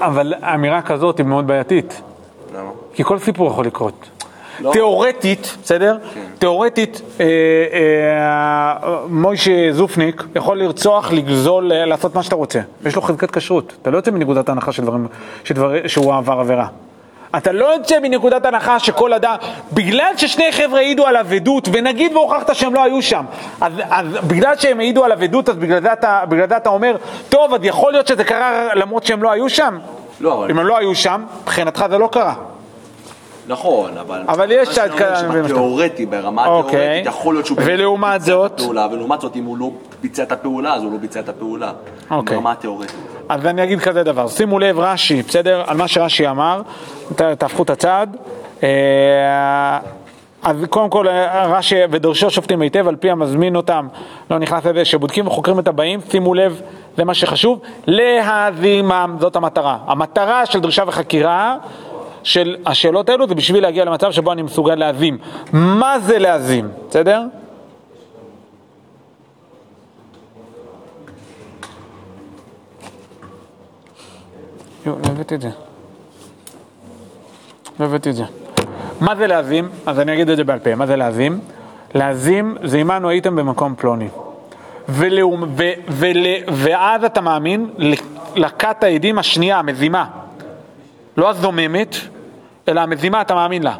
אבל 0.00 0.34
אמירה 0.54 0.82
כזאת 0.82 1.18
היא 1.18 1.26
מאוד 1.26 1.46
בעייתית. 1.46 2.02
למה? 2.54 2.70
כי 2.94 3.04
כל 3.04 3.18
סיפור 3.18 3.46
יכול 3.50 3.66
לקרות. 3.66 4.08
לא. 4.60 4.72
תיאורטית, 4.72 5.56
בסדר? 5.62 5.98
כן. 6.14 6.20
תיאורטית, 6.38 7.00
אה, 7.20 7.26
אה, 7.72 8.98
מוישה 9.08 9.72
זופניק 9.72 10.24
יכול 10.34 10.58
לרצוח, 10.58 11.12
לגזול, 11.12 11.72
לעשות 11.72 12.14
מה 12.14 12.22
שאתה 12.22 12.34
רוצה. 12.34 12.60
יש 12.86 12.96
לו 12.96 13.02
חזקת 13.02 13.30
כשרות. 13.30 13.72
אתה 13.82 13.90
לא 13.90 13.96
יוצא 13.96 14.10
מנקודת 14.10 14.48
ההנחה 14.48 14.72
של 14.72 14.82
דברים, 14.82 15.06
שדבר, 15.44 15.86
שהוא 15.86 16.14
עבר 16.14 16.40
עבירה. 16.40 16.66
אתה 17.36 17.52
לא 17.52 17.64
יוצא 17.64 17.98
מנקודת 18.02 18.46
הנחה 18.46 18.78
שכל 18.78 19.12
אדם, 19.12 19.36
בגלל 19.72 20.12
ששני 20.16 20.52
חבר'ה 20.52 20.78
העידו 20.78 21.06
על 21.06 21.16
אבדות, 21.16 21.68
ונגיד 21.72 22.16
והוכחת 22.16 22.54
שהם 22.54 22.74
לא 22.74 22.82
היו 22.82 23.02
שם, 23.02 23.24
אז, 23.60 23.72
אז 23.90 24.06
בגלל 24.26 24.56
שהם 24.56 24.80
העידו 24.80 25.04
על 25.04 25.12
אבדות, 25.12 25.48
אז 25.48 25.56
בגלל 25.56 25.82
זה, 25.82 25.92
אתה, 25.92 26.22
בגלל 26.28 26.48
זה 26.48 26.56
אתה 26.56 26.70
אומר, 26.70 26.96
טוב, 27.28 27.54
אז 27.54 27.60
יכול 27.62 27.92
להיות 27.92 28.06
שזה 28.06 28.24
קרה 28.24 28.74
למרות 28.74 29.04
שהם 29.04 29.22
לא 29.22 29.30
היו 29.30 29.48
שם? 29.48 29.78
לא, 30.20 30.34
אבל... 30.34 30.50
אם 30.50 30.58
הם 30.58 30.66
לא 30.66 30.78
היו 30.78 30.94
שם, 30.94 31.24
מבחינתך 31.42 31.84
זה 31.90 31.98
לא 31.98 32.08
קרה. 32.12 32.34
נכון, 33.46 33.98
אבל... 33.98 34.22
אבל 34.28 34.52
יש 34.52 34.68
צד 34.68 34.88
כאלה... 34.98 35.46
תיאורטי, 35.46 36.06
ברמה 36.06 36.46
אוקיי. 36.46 36.78
התיאורטית, 36.78 37.06
יכול 37.06 37.34
להיות 37.34 37.46
שהוא... 37.46 37.58
ולעומת 37.64 38.20
זאת? 38.20 38.60
ולעומת 38.60 39.20
זאת, 39.20 39.36
אם 39.36 39.44
הוא 39.44 39.58
לא 39.58 39.70
ביצע 40.02 40.22
את 40.22 40.32
הפעולה, 40.32 40.74
אז 40.74 40.82
הוא 40.82 40.92
לא 40.92 40.98
ביצע 40.98 41.20
את 41.20 41.28
הפעולה. 41.28 41.72
אוקיי. 42.10 42.36
ברמה 42.36 42.52
התיאורטית. 42.52 43.11
אז 43.28 43.46
אני 43.46 43.64
אגיד 43.64 43.80
כזה 43.80 44.02
דבר, 44.02 44.28
שימו 44.28 44.58
לב 44.58 44.78
רש"י, 44.78 45.22
בסדר? 45.22 45.62
על 45.66 45.76
מה 45.76 45.88
שרש"י 45.88 46.28
אמר, 46.28 46.62
תהפכו 47.38 47.62
את 47.62 47.70
הצד. 47.70 48.06
אה, 48.62 49.78
אז 50.42 50.56
קודם 50.70 50.90
כל 50.90 51.06
רש"י 51.48 51.76
ודורשו 51.90 52.30
שופטים 52.30 52.60
היטב 52.60 52.88
על 52.88 52.96
פי 52.96 53.10
המזמין 53.10 53.56
אותם, 53.56 53.88
לא 54.30 54.38
נכנס 54.38 54.66
לזה, 54.66 54.84
שבודקים 54.84 55.26
וחוקרים 55.26 55.58
את 55.58 55.68
הבאים, 55.68 56.00
שימו 56.10 56.34
לב, 56.34 56.60
זה 56.96 57.04
מה 57.04 57.14
שחשוב, 57.14 57.60
להזימם, 57.86 59.16
זאת 59.20 59.36
המטרה. 59.36 59.78
המטרה 59.86 60.46
של 60.46 60.60
דרישה 60.60 60.82
וחקירה 60.86 61.56
של 62.22 62.56
השאלות 62.66 63.08
האלו 63.08 63.28
זה 63.28 63.34
בשביל 63.34 63.62
להגיע 63.62 63.84
למצב 63.84 64.12
שבו 64.12 64.32
אני 64.32 64.42
מסוגל 64.42 64.74
להזים. 64.74 65.18
מה 65.52 65.98
זה 65.98 66.18
להזים, 66.18 66.68
בסדר? 66.88 67.22
לא 74.86 74.96
הבאתי 75.04 75.34
את 75.34 75.40
זה. 75.40 75.50
לא 77.80 77.84
הבאתי 77.84 78.10
את 78.10 78.14
זה. 78.14 78.24
מה 79.00 79.16
זה 79.16 79.26
להזים? 79.26 79.68
אז 79.86 80.00
אני 80.00 80.12
אגיד 80.14 80.30
את 80.30 80.36
זה 80.36 80.44
בעל 80.44 80.58
פה. 80.58 80.74
מה 80.74 80.86
זה 80.86 80.96
להזים? 80.96 81.40
להזים 81.94 82.56
זה 82.64 82.78
עמנו 82.78 83.08
הייתם 83.08 83.36
במקום 83.36 83.74
פלוני. 83.78 84.08
ולאום, 84.88 85.42
ו, 85.56 85.62
ול, 85.88 86.26
ואז 86.52 87.04
אתה 87.04 87.20
מאמין 87.20 87.70
לכת 88.36 88.84
העדים 88.84 89.18
השנייה, 89.18 89.58
המזימה. 89.58 90.04
לא 91.16 91.30
הזוממת, 91.30 91.96
אלא 92.68 92.80
המזימה 92.80 93.20
אתה 93.20 93.34
מאמין 93.34 93.62
לה. 93.62 93.74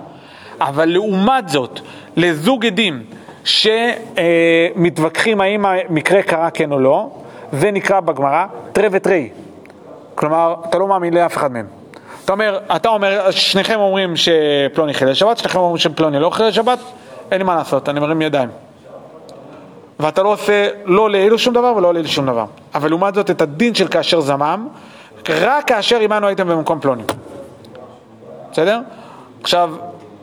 אבל 0.60 0.88
לעומת 0.88 1.48
זאת, 1.48 1.80
לזוג 2.16 2.66
עדים 2.66 3.02
שמתווכחים 3.44 5.40
האם 5.40 5.66
המקרה 5.66 6.22
קרה 6.22 6.50
כן 6.50 6.72
או 6.72 6.78
לא, 6.78 7.10
זה 7.52 7.70
נקרא 7.70 8.00
בגמרא 8.00 8.46
תרי 8.72 8.88
ותרי. 8.92 9.30
כלומר, 10.14 10.54
אתה 10.68 10.78
לא 10.78 10.88
מאמין 10.88 11.14
לאף 11.14 11.36
אחד 11.36 11.52
מהם. 11.52 11.66
אתה 12.24 12.32
אומר, 12.32 12.58
אתה 12.76 12.88
אומר, 12.88 13.30
שניכם 13.30 13.80
אומרים 13.80 14.14
שפלוני 14.16 14.94
חילל 14.94 15.14
שבת, 15.14 15.38
שניכם 15.38 15.58
אומרים 15.58 15.78
שפלוני 15.78 16.18
לא 16.18 16.30
חילל 16.30 16.52
שבת, 16.52 16.78
אין 17.30 17.38
לי 17.38 17.44
מה 17.44 17.54
לעשות, 17.54 17.88
אני 17.88 18.00
מרים 18.00 18.22
ידיים. 18.22 18.48
ואתה 20.00 20.22
לא 20.22 20.28
עושה 20.28 20.68
לא 20.84 21.10
לאלו 21.10 21.38
שום 21.38 21.54
דבר 21.54 21.74
ולא 21.76 21.94
לאלו 21.94 22.08
שום 22.08 22.26
דבר. 22.26 22.44
אבל 22.74 22.88
לעומת 22.88 23.14
זאת, 23.14 23.30
את 23.30 23.40
הדין 23.40 23.74
של 23.74 23.88
כאשר 23.88 24.20
זמם, 24.20 24.68
רק 25.28 25.66
כאשר 25.66 26.00
עמנו 26.00 26.26
הייתם 26.26 26.48
במקום 26.48 26.80
פלוני. 26.80 27.02
בסדר? 28.52 28.80
עכשיו, 29.42 29.70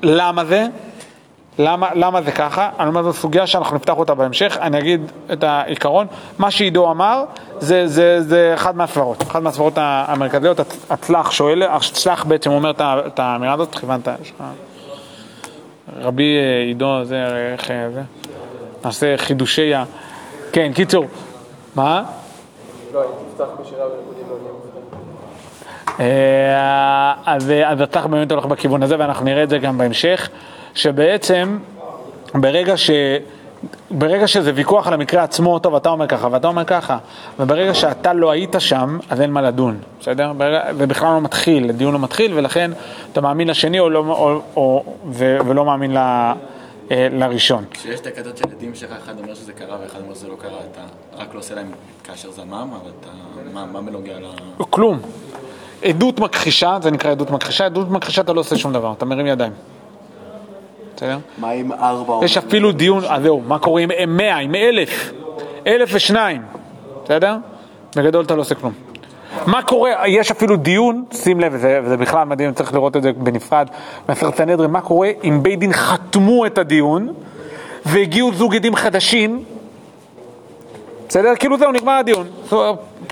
למה 0.04 0.46
זה? 0.46 0.66
למה, 1.60 1.90
למה 1.94 2.22
זה 2.22 2.32
ככה? 2.32 2.70
אני 2.80 2.88
אומר, 2.88 3.04
זו 3.04 3.14
סוגיה 3.14 3.48
שאנחנו 3.48 3.76
נפתח 3.76 3.94
אותה 3.98 4.14
בהמשך, 4.14 4.58
אני 4.62 4.80
אגיד 4.80 5.12
את 5.34 5.44
העיקרון. 5.44 6.08
מה 6.38 6.52
שעידו 6.52 6.92
אמר, 6.92 7.24
זה, 7.60 7.88
זה, 7.88 8.22
זה 8.22 8.52
אחד 8.54 8.78
מהסברות, 8.78 9.22
אחד 9.22 9.44
מהסברות 9.44 9.74
המרכזיות, 9.78 10.60
הצלח 10.90 11.32
שואל, 11.32 11.64
הצלח 11.64 12.26
בעצם 12.26 12.52
אומר 12.52 12.72
את 12.82 13.20
האמירה 13.20 13.54
הזאת, 13.54 13.76
כיוונת. 13.76 14.08
רבי 16.02 16.38
עידו, 16.68 17.04
זה, 17.04 17.26
איך 17.54 17.72
זה? 17.94 18.02
נעשה 18.86 19.18
חידושי 19.18 19.74
ה... 19.74 19.84
כן, 20.52 20.72
קיצור, 20.74 21.06
מה? 21.76 22.04
לא, 22.94 23.02
תפתח 23.32 23.48
בשירה 23.62 23.86
וריקודים 23.88 24.26
לא 24.30 24.36
אז 27.26 27.82
הצלח 27.82 28.06
באמת 28.06 28.32
הולך 28.32 28.46
בכיוון 28.46 28.84
הזה, 28.84 28.96
ואנחנו 29.00 29.26
נראה 29.26 29.44
את 29.44 29.50
זה 29.50 29.58
גם 29.58 29.78
בהמשך. 29.78 30.30
שבעצם 30.80 31.58
ברגע, 32.34 32.78
ש... 32.78 32.92
ברגע 33.92 34.28
שזה 34.28 34.52
ויכוח 34.56 34.88
על 34.88 34.94
המקרה 34.94 35.24
עצמו, 35.24 35.60
טוב, 35.60 35.76
אתה 35.76 35.90
אומר 35.90 36.08
ככה 36.08 36.28
ואתה 36.32 36.48
אומר 36.48 36.64
ככה, 36.64 36.98
וברגע 37.40 37.74
שאתה 37.74 38.14
לא 38.14 38.32
היית 38.32 38.56
שם, 38.60 38.98
אז 39.10 39.22
אין 39.22 39.32
מה 39.32 39.42
לדון, 39.42 39.78
בסדר? 40.00 40.34
ברגע... 40.34 40.62
ובכלל 40.78 41.14
לא 41.14 41.22
מתחיל, 41.22 41.70
הדיון 41.70 41.94
לא 41.94 42.00
מתחיל, 42.00 42.34
ולכן 42.36 42.72
אתה 43.12 43.22
מאמין 43.22 43.48
לשני 43.48 43.80
או 43.80 43.90
לא, 43.90 44.00
או, 44.00 44.42
או, 44.56 44.84
ו... 45.12 45.38
ולא 45.46 45.66
מאמין 45.66 45.94
ל... 45.94 45.98
אה, 46.92 47.08
לראשון. 47.12 47.66
כשיש 47.72 48.00
את 48.00 48.08
הקטעות 48.08 48.38
של 48.38 48.44
עדים 48.52 48.76
שלך, 48.76 48.92
אחד 49.04 49.20
אומר 49.20 49.36
שזה 49.36 49.54
קרה 49.54 49.78
ואחד 49.82 50.00
אומר 50.02 50.14
שזה 50.14 50.28
לא 50.28 50.36
קרה, 50.42 50.58
אתה 50.72 50.82
רק 51.24 51.34
לא 51.34 51.40
עושה 51.40 51.56
להם 51.56 51.72
כאשר 52.04 52.32
זמם, 52.32 52.70
אבל 52.82 52.92
אתה... 53.00 53.10
מה, 53.54 53.66
מה 53.66 53.82
בנוגע 53.82 54.20
ל... 54.20 54.64
כלום. 54.70 55.00
עדות 55.84 56.20
מכחישה, 56.20 56.78
זה 56.82 56.92
נקרא 56.92 57.12
עדות 57.12 57.32
מכחישה, 57.32 57.66
עדות 57.66 57.90
מכחישה 57.90 58.22
אתה 58.22 58.34
לא 58.34 58.40
עושה 58.40 58.58
שום 58.58 58.74
דבר, 58.74 58.94
אתה 58.94 59.06
מרים 59.06 59.28
ידיים. 59.28 59.52
בסדר? 61.00 61.18
מה 61.38 61.50
עם 61.50 61.72
ארבע? 61.72 62.26
יש 62.26 62.38
אפילו 62.38 62.72
דיון, 62.72 63.04
אז 63.08 63.24
זהו, 63.24 63.42
מה 63.48 63.60
קורה 63.60 63.82
עם 63.82 64.18
מאה, 64.18 64.38
עם 64.38 64.56
אלף, 64.56 65.12
אלף 65.68 65.90
ושניים, 65.94 66.42
בסדר? 67.04 67.38
בגדול 67.96 68.26
אתה 68.26 68.36
לא 68.36 68.42
עושה 68.42 68.56
כלום. 68.56 68.74
מה 69.46 69.64
קורה, 69.64 70.08
יש 70.08 70.32
אפילו 70.32 70.56
דיון, 70.56 71.04
שים 71.12 71.40
לב, 71.40 71.52
וזה, 71.56 71.80
וזה 71.84 71.98
בכלל 71.98 72.24
מדהים, 72.24 72.54
צריך 72.54 72.74
לראות 72.74 72.98
את 72.98 73.04
זה 73.04 73.12
בנפרד, 73.14 73.68
מסכת 74.10 74.36
סנהדרין, 74.36 74.72
מה 74.72 74.82
קורה 74.82 75.10
אם 75.24 75.44
בית 75.44 75.60
דין 75.60 75.74
חתמו 75.74 76.46
את 76.46 76.58
הדיון 76.58 77.14
והגיעו 77.86 78.34
זוג 78.34 78.56
עדים 78.56 78.76
חדשים, 78.76 79.44
בסדר? 81.08 81.36
כאילו 81.36 81.58
זהו, 81.58 81.72
נגמר 81.72 81.94
הדיון. 81.94 82.28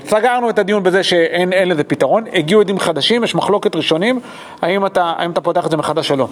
סגרנו 0.06 0.50
את 0.50 0.58
הדיון 0.58 0.82
בזה 0.82 1.02
שאין 1.02 1.68
לזה 1.68 1.84
פתרון, 1.84 2.24
הגיעו 2.32 2.60
עדים 2.60 2.78
חדשים, 2.78 3.24
יש 3.24 3.34
מחלוקת 3.34 3.76
ראשונים, 3.76 4.20
האם 4.62 4.86
אתה, 4.86 5.12
האם 5.16 5.30
אתה 5.30 5.40
פותח 5.40 5.66
את 5.66 5.70
זה 5.70 5.76
מחדש 5.76 6.10
או 6.10 6.16
לא. 6.16 6.28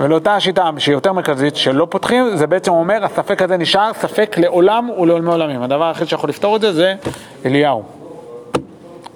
ולאותה 0.00 0.34
השיטה 0.34 0.70
שהיא 0.78 0.92
יותר 0.92 1.12
מרכזית, 1.12 1.56
שלא 1.56 1.86
פותחים, 1.90 2.36
זה 2.36 2.46
בעצם 2.46 2.72
אומר, 2.72 3.04
הספק 3.04 3.42
הזה 3.42 3.56
נשאר 3.56 3.92
ספק 3.92 4.38
לעולם 4.38 4.90
ולעולמי 4.90 5.30
עולמים. 5.30 5.62
הדבר 5.62 5.84
היחיד 5.84 6.08
שיכול 6.08 6.30
לפתור 6.30 6.56
את 6.56 6.60
זה 6.60 6.72
זה 6.72 6.94
אליהו. 7.44 7.82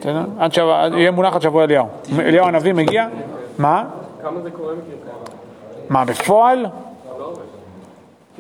בסדר? 0.01 0.23
עד 0.39 0.53
שבוע, 0.53 0.87
יהיה 0.95 1.11
מונח 1.11 1.35
עד 1.35 1.43
שבוע 1.43 1.65
אליהו. 1.65 1.87
אליהו 2.19 2.47
הנביא 2.47 2.73
מגיע, 2.73 3.07
מה? 3.59 3.85
כמה 4.23 4.41
זה 4.43 4.51
קורה 4.51 4.73
מקרים 4.73 4.99
כאלה? 5.05 5.15
מה, 5.89 6.05
בפועל? 6.05 6.67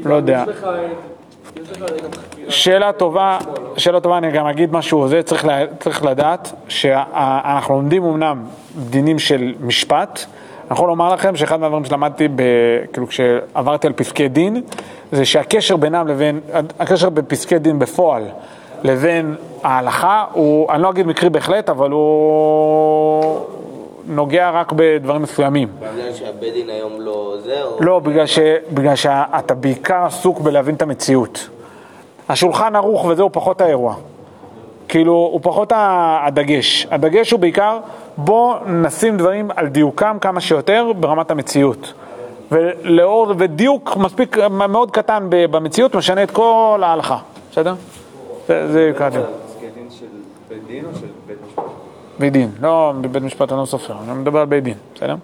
לא 0.04 0.14
יודע. 0.14 0.44
שאלה 2.48 2.92
טובה, 2.92 3.38
שאלה 3.76 4.00
טובה, 4.00 4.18
אני 4.18 4.30
גם 4.30 4.46
אגיד 4.46 4.72
משהו, 4.72 5.08
זה 5.08 5.22
צריך, 5.22 5.46
צריך 5.78 6.04
לדעת 6.04 6.52
שאנחנו 6.68 7.74
לומדים 7.74 8.04
אמנם 8.04 8.44
דינים 8.76 9.18
של 9.18 9.54
משפט, 9.60 10.26
אני 10.70 10.74
יכול 10.74 10.88
לומר 10.88 11.14
לכם 11.14 11.36
שאחד 11.36 11.60
מהדברים 11.60 11.84
שלמדתי, 11.84 12.28
ב, 12.28 12.42
כאילו 12.92 13.06
כשעברתי 13.06 13.86
על 13.86 13.92
פסקי 13.92 14.28
דין, 14.28 14.62
זה 15.12 15.24
שהקשר 15.24 15.76
בינם 15.76 16.08
לבין, 16.08 16.40
הקשר 16.78 17.10
בפסקי 17.10 17.58
דין 17.58 17.78
בפועל 17.78 18.22
לבין 18.82 19.34
ההלכה 19.62 20.24
הוא, 20.32 20.72
אני 20.72 20.82
לא 20.82 20.90
אגיד 20.90 21.06
מקרי 21.06 21.30
בהחלט, 21.30 21.68
אבל 21.68 21.90
הוא 21.90 23.46
נוגע 24.06 24.50
רק 24.50 24.72
בדברים 24.76 25.22
מסוימים. 25.22 25.68
בגלל 25.78 26.14
שהבית 26.14 26.54
דין 26.54 26.70
היום 26.70 26.92
לא 26.98 27.36
זה? 27.44 27.62
או... 27.62 27.76
לא, 27.80 27.98
בגלל, 27.98 28.26
ש, 28.26 28.38
בגלל 28.72 28.96
שאתה 28.96 29.54
בעיקר 29.54 30.04
עסוק 30.06 30.40
בלהבין 30.40 30.74
את 30.74 30.82
המציאות. 30.82 31.48
השולחן 32.28 32.76
ערוך 32.76 33.04
וזה 33.04 33.22
הוא 33.22 33.30
פחות 33.32 33.60
האירוע. 33.60 33.94
כאילו, 34.90 35.12
הוא 35.12 35.40
פחות 35.42 35.72
הדגש. 35.76 36.86
הדגש 36.90 37.30
הוא 37.30 37.40
בעיקר, 37.40 37.78
בוא 38.16 38.56
נשים 38.66 39.16
דברים 39.16 39.50
על 39.56 39.66
דיוקם 39.66 40.16
כמה 40.20 40.40
שיותר 40.40 40.92
ברמת 41.00 41.30
המציאות. 41.30 41.92
ולאור, 42.52 43.34
ודיוק 43.38 43.96
מספיק 43.96 44.38
מאוד 44.68 44.90
קטן 44.90 45.26
במציאות 45.30 45.96
משנה 45.96 46.22
את 46.22 46.30
כל 46.30 46.80
ההלכה, 46.82 47.18
בסדר? 47.50 47.74
זה. 49.12 49.22
פסקי 49.46 49.66
דין 49.74 49.88
של 49.90 50.06
בית 50.48 50.66
דין 50.66 50.84
או 50.84 50.90
של 50.94 51.06
בית 51.26 51.36
משפט? 51.46 51.62
בית 52.18 52.32
דין, 52.32 52.50
לא, 52.60 52.92
בבית 53.00 53.22
משפט 53.22 53.52
אני 53.52 53.60
לא 53.60 53.64
סופר, 53.64 53.94
אני 54.08 54.18
מדבר 54.18 54.40
על 54.40 54.46
בית 54.46 54.64
דין, 54.64 54.74
בסדר? 54.94 55.16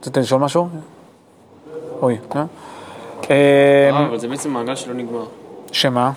רצית 0.00 0.16
לשאול 0.16 0.40
משהו? 0.40 0.68
אוי, 2.02 2.18
אה? 2.36 2.44
אה, 3.30 4.06
אבל 4.08 4.18
זה 4.18 4.28
בעצם 4.28 4.50
מעגל 4.50 4.74
שלא 4.74 4.94
נגמר. 4.94 5.24
שמה? 5.72 6.10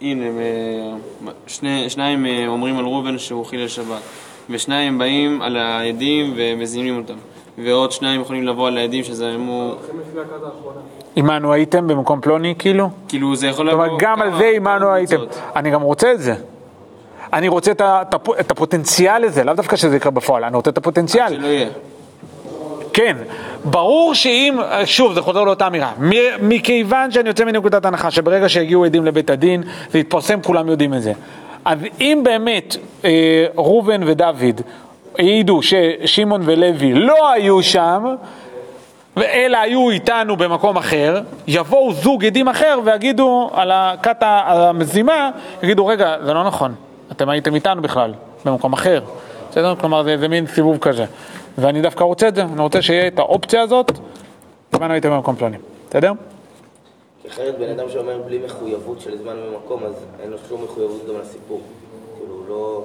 הנה, 0.00 0.24
שני, 1.46 1.90
שניים 1.90 2.26
אה, 2.26 2.44
אומרים 2.48 2.78
על 2.78 2.84
ראובן 2.84 3.18
שהוא 3.18 3.46
חילל 3.46 3.68
שבת, 3.68 4.02
ושניים 4.50 4.98
באים 4.98 5.42
על 5.42 5.56
העדים 5.56 6.34
ומזינים 6.36 6.96
אותם, 6.96 7.14
ועוד 7.58 7.92
שניים 7.92 8.20
יכולים 8.20 8.46
לבוא 8.46 8.68
על 8.68 8.78
העדים 8.78 9.04
שזיימו... 9.04 9.74
עמנו 11.16 11.52
הייתם 11.52 11.86
במקום 11.86 12.20
פלוני, 12.20 12.54
כאילו? 12.58 12.88
כאילו 13.08 13.36
זה 13.36 13.46
יכול 13.46 13.70
לבוא... 13.70 13.84
אומרת, 13.84 14.00
גם 14.00 14.22
על 14.22 14.36
זה 14.38 14.50
עמנו 14.54 14.92
הייתם. 14.92 15.16
אני 15.56 15.70
גם 15.70 15.82
רוצה 15.82 16.12
את 16.12 16.20
זה. 16.20 16.34
אני 17.32 17.48
רוצה 17.48 17.70
את, 17.70 17.82
את 18.40 18.50
הפוטנציאל 18.50 19.22
לזה, 19.24 19.44
לאו 19.44 19.54
דווקא 19.54 19.76
שזה 19.76 19.96
יקרה 19.96 20.10
בפועל, 20.10 20.44
אני 20.44 20.56
רוצה 20.56 20.70
את 20.70 20.78
הפוטנציאל. 20.78 21.40
כן, 22.92 23.16
ברור 23.64 24.14
שאם, 24.14 24.58
שוב, 24.84 25.12
זה 25.12 25.22
חוזר 25.22 25.44
לאותה 25.44 25.66
אמירה, 25.66 25.92
מכיוון 26.42 27.10
שאני 27.10 27.28
יוצא 27.28 27.44
מנקודת 27.44 27.84
הנחה 27.84 28.10
שברגע 28.10 28.48
שהגיעו 28.48 28.84
עדים 28.84 29.06
לבית 29.06 29.30
הדין, 29.30 29.62
זה 29.90 29.98
יתפרסם, 29.98 30.42
כולם 30.42 30.68
יודעים 30.68 30.94
את 30.94 31.02
זה. 31.02 31.12
אז 31.64 31.78
אם 32.00 32.20
באמת 32.24 32.76
אה, 33.04 33.46
ראובן 33.56 34.00
ודוד 34.06 34.60
העידו 35.18 35.60
ששמעון 35.62 36.40
ולוי 36.44 36.94
לא 36.94 37.32
היו 37.32 37.62
שם, 37.62 38.04
אלא 39.18 39.58
היו 39.58 39.90
איתנו 39.90 40.36
במקום 40.36 40.76
אחר, 40.76 41.20
יבואו 41.46 41.92
זוג 41.92 42.24
עדים 42.24 42.48
אחר 42.48 42.78
ויגידו 42.84 43.50
על 43.52 43.70
הכת 43.74 44.16
המזימה, 44.20 45.30
יגידו, 45.62 45.86
רגע, 45.86 46.16
זה 46.24 46.34
לא 46.34 46.44
נכון, 46.44 46.74
אתם 47.12 47.28
הייתם 47.28 47.54
איתנו 47.54 47.82
בכלל, 47.82 48.12
במקום 48.44 48.72
אחר. 48.72 49.00
בסדר? 49.50 49.74
כלומר, 49.80 50.02
זה, 50.02 50.16
זה 50.18 50.28
מין 50.28 50.46
סיבוב 50.46 50.78
כזה. 50.78 51.04
ואני 51.58 51.82
דווקא 51.82 52.04
רוצה 52.04 52.28
את 52.28 52.34
זה, 52.34 52.42
אני 52.42 52.60
רוצה 52.60 52.82
שיהיה 52.82 53.06
את 53.06 53.18
האופציה 53.18 53.62
הזאת, 53.62 53.90
זמן 54.72 54.90
הייתם 54.90 55.10
במקום 55.10 55.36
פלוני, 55.36 55.56
בסדר? 55.90 56.12
אחרת 57.28 57.58
בן 57.58 57.68
אדם 57.68 57.90
שאומר 57.90 58.22
בלי 58.26 58.38
מחויבות 58.44 59.00
של 59.00 59.18
זמן 59.18 59.32
ומקום, 59.38 59.84
אז 59.84 59.94
אין 60.22 60.30
לו 60.30 60.36
שום 60.48 60.64
מחויבות 60.64 61.02
גם 61.08 61.20
לסיפור. 61.20 61.60
כאילו, 62.18 62.42
לא... 62.48 62.84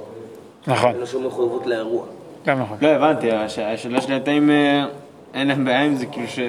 נכון. 0.68 0.90
אין 0.92 1.00
לו 1.00 1.08
שום 1.08 1.28
מחויבות 1.28 1.66
לאירוע. 1.66 2.04
גם 2.46 2.60
נכון. 2.62 2.78
לא, 2.82 2.88
הבנתי, 2.88 3.32
הש- 3.32 3.60
השאלה 3.60 4.02
שלי 4.02 4.14
הייתה 4.14 4.32
אם 4.32 4.50
אה, 4.50 4.86
אין 5.34 5.48
להם 5.48 5.66
בעיה 5.66 5.82
עם 5.84 5.96
זה, 5.96 6.06
כאילו 6.06 6.28
ש... 6.28 6.40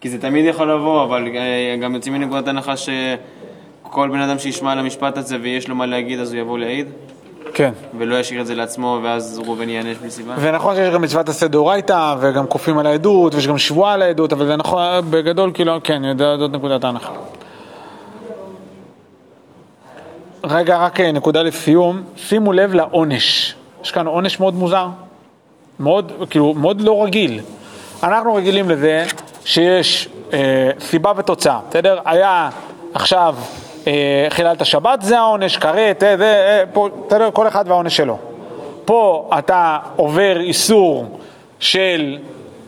כי 0.00 0.10
זה 0.10 0.20
תמיד 0.20 0.44
יכול 0.44 0.72
לבוא, 0.72 1.04
אבל 1.04 1.28
אה, 1.36 1.76
גם 1.82 1.94
יוצאים 1.94 2.14
מנקודת 2.14 2.48
הנחה 2.48 2.74
שכל 2.76 4.08
בן 4.08 4.20
אדם 4.20 4.38
שישמע 4.38 4.72
על 4.72 4.78
המשפט 4.78 5.16
הזה 5.18 5.36
ויש 5.42 5.68
לו 5.68 5.74
מה 5.74 5.86
להגיד, 5.86 6.18
אז 6.20 6.32
הוא 6.32 6.40
יבוא 6.40 6.58
להעיד, 6.58 6.86
כן. 7.54 7.72
ולא 7.98 8.16
ישאיר 8.20 8.40
את 8.40 8.46
זה 8.46 8.54
לעצמו, 8.54 9.00
ואז 9.02 9.42
ראובן 9.46 9.68
ייענש 9.68 9.96
בלי 9.96 10.10
סיבה. 10.10 10.34
ונכון 10.40 10.74
שיש 10.76 10.94
גם 10.94 11.02
מצוות 11.02 11.28
עשה 11.28 11.48
דאורייתא, 11.48 12.14
וגם 12.20 12.46
כופים 12.46 12.78
על 12.78 12.86
העדות, 12.86 13.34
ויש 13.34 13.46
גם 13.46 13.58
שבועה 13.58 13.92
על 13.94 14.02
העדות, 14.02 14.32
אבל 14.32 14.46
זה 14.46 14.56
נכון, 14.56 15.10
בגדול, 15.10 15.50
כאילו, 15.54 15.72
כן, 15.84 16.04
יודע- 16.04 16.36
זאת 16.38 16.50
נקודת 16.52 16.84
ההנחה. 16.84 17.12
רגע, 20.44 20.78
רק 20.78 21.00
אה, 21.00 21.12
נקודה 21.12 21.42
לסיום, 21.42 22.02
שימו 22.16 22.52
לב 22.52 22.74
לעונש. 22.74 23.54
יש 23.82 23.90
כאן 23.90 24.06
עונש 24.06 24.40
מאוד 24.40 24.54
מוזר, 24.54 24.86
מאוד, 25.80 26.12
כאילו, 26.30 26.54
מאוד 26.54 26.80
לא 26.80 27.04
רגיל. 27.04 27.40
אנחנו 28.02 28.34
רגילים 28.34 28.70
לזה 28.70 29.04
שיש 29.44 30.08
אה, 30.32 30.70
סיבה 30.80 31.12
ותוצאה, 31.16 31.60
בסדר? 31.70 31.98
היה 32.04 32.48
עכשיו 32.94 33.36
חיללת 34.28 34.66
שבת, 34.66 35.02
זה 35.02 35.18
העונש, 35.18 35.56
כרת, 35.56 36.02
אה, 36.02 36.16
זה, 36.16 36.64
אה? 37.12 37.30
כל 37.30 37.48
אחד 37.48 37.64
והעונש 37.68 37.96
שלו. 37.96 38.18
פה 38.84 39.30
אתה 39.38 39.78
עובר 39.96 40.40
איסור 40.40 41.18
של 41.58 42.18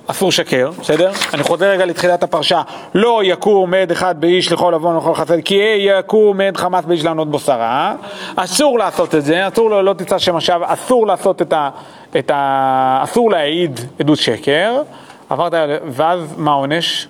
אסור 0.07 0.33
שקר, 0.33 0.71
בסדר? 0.81 1.11
אני 1.35 1.43
חוזר 1.43 1.71
רגע 1.71 1.87
לתחילת 1.87 2.23
הפרשה. 2.23 2.63
לא 2.95 3.21
יקום 3.25 3.75
עד 3.75 3.91
אחד 3.91 4.21
באיש 4.21 4.53
לכל 4.53 4.75
עוון 4.75 4.97
ולכל 4.97 5.15
חסד, 5.15 5.41
כי 5.41 5.55
יקום 5.79 6.41
עד 6.41 6.57
חמאס 6.57 6.85
באיש 6.85 7.05
לענות 7.05 7.31
בו 7.31 7.39
שרה. 7.39 7.95
אסור 8.37 8.79
לעשות 8.79 9.15
את 9.15 9.25
זה, 9.25 9.49
אסור 9.49 9.71
לו, 9.71 9.83
לא 9.83 9.93
תצא 9.93 10.19
שם 10.19 10.37
עכשיו, 10.37 10.61
אסור 10.65 11.07
לעשות 11.07 11.43
את 11.43 11.53
ה... 11.53 11.71
את 12.19 12.31
ה 12.35 13.01
אסור 13.03 13.31
להעיד 13.31 13.81
עדות 14.01 14.19
שקר. 14.19 14.83
עברת, 15.31 15.53
ואז 15.87 16.35
מה 16.37 16.51
העונש? 16.51 17.09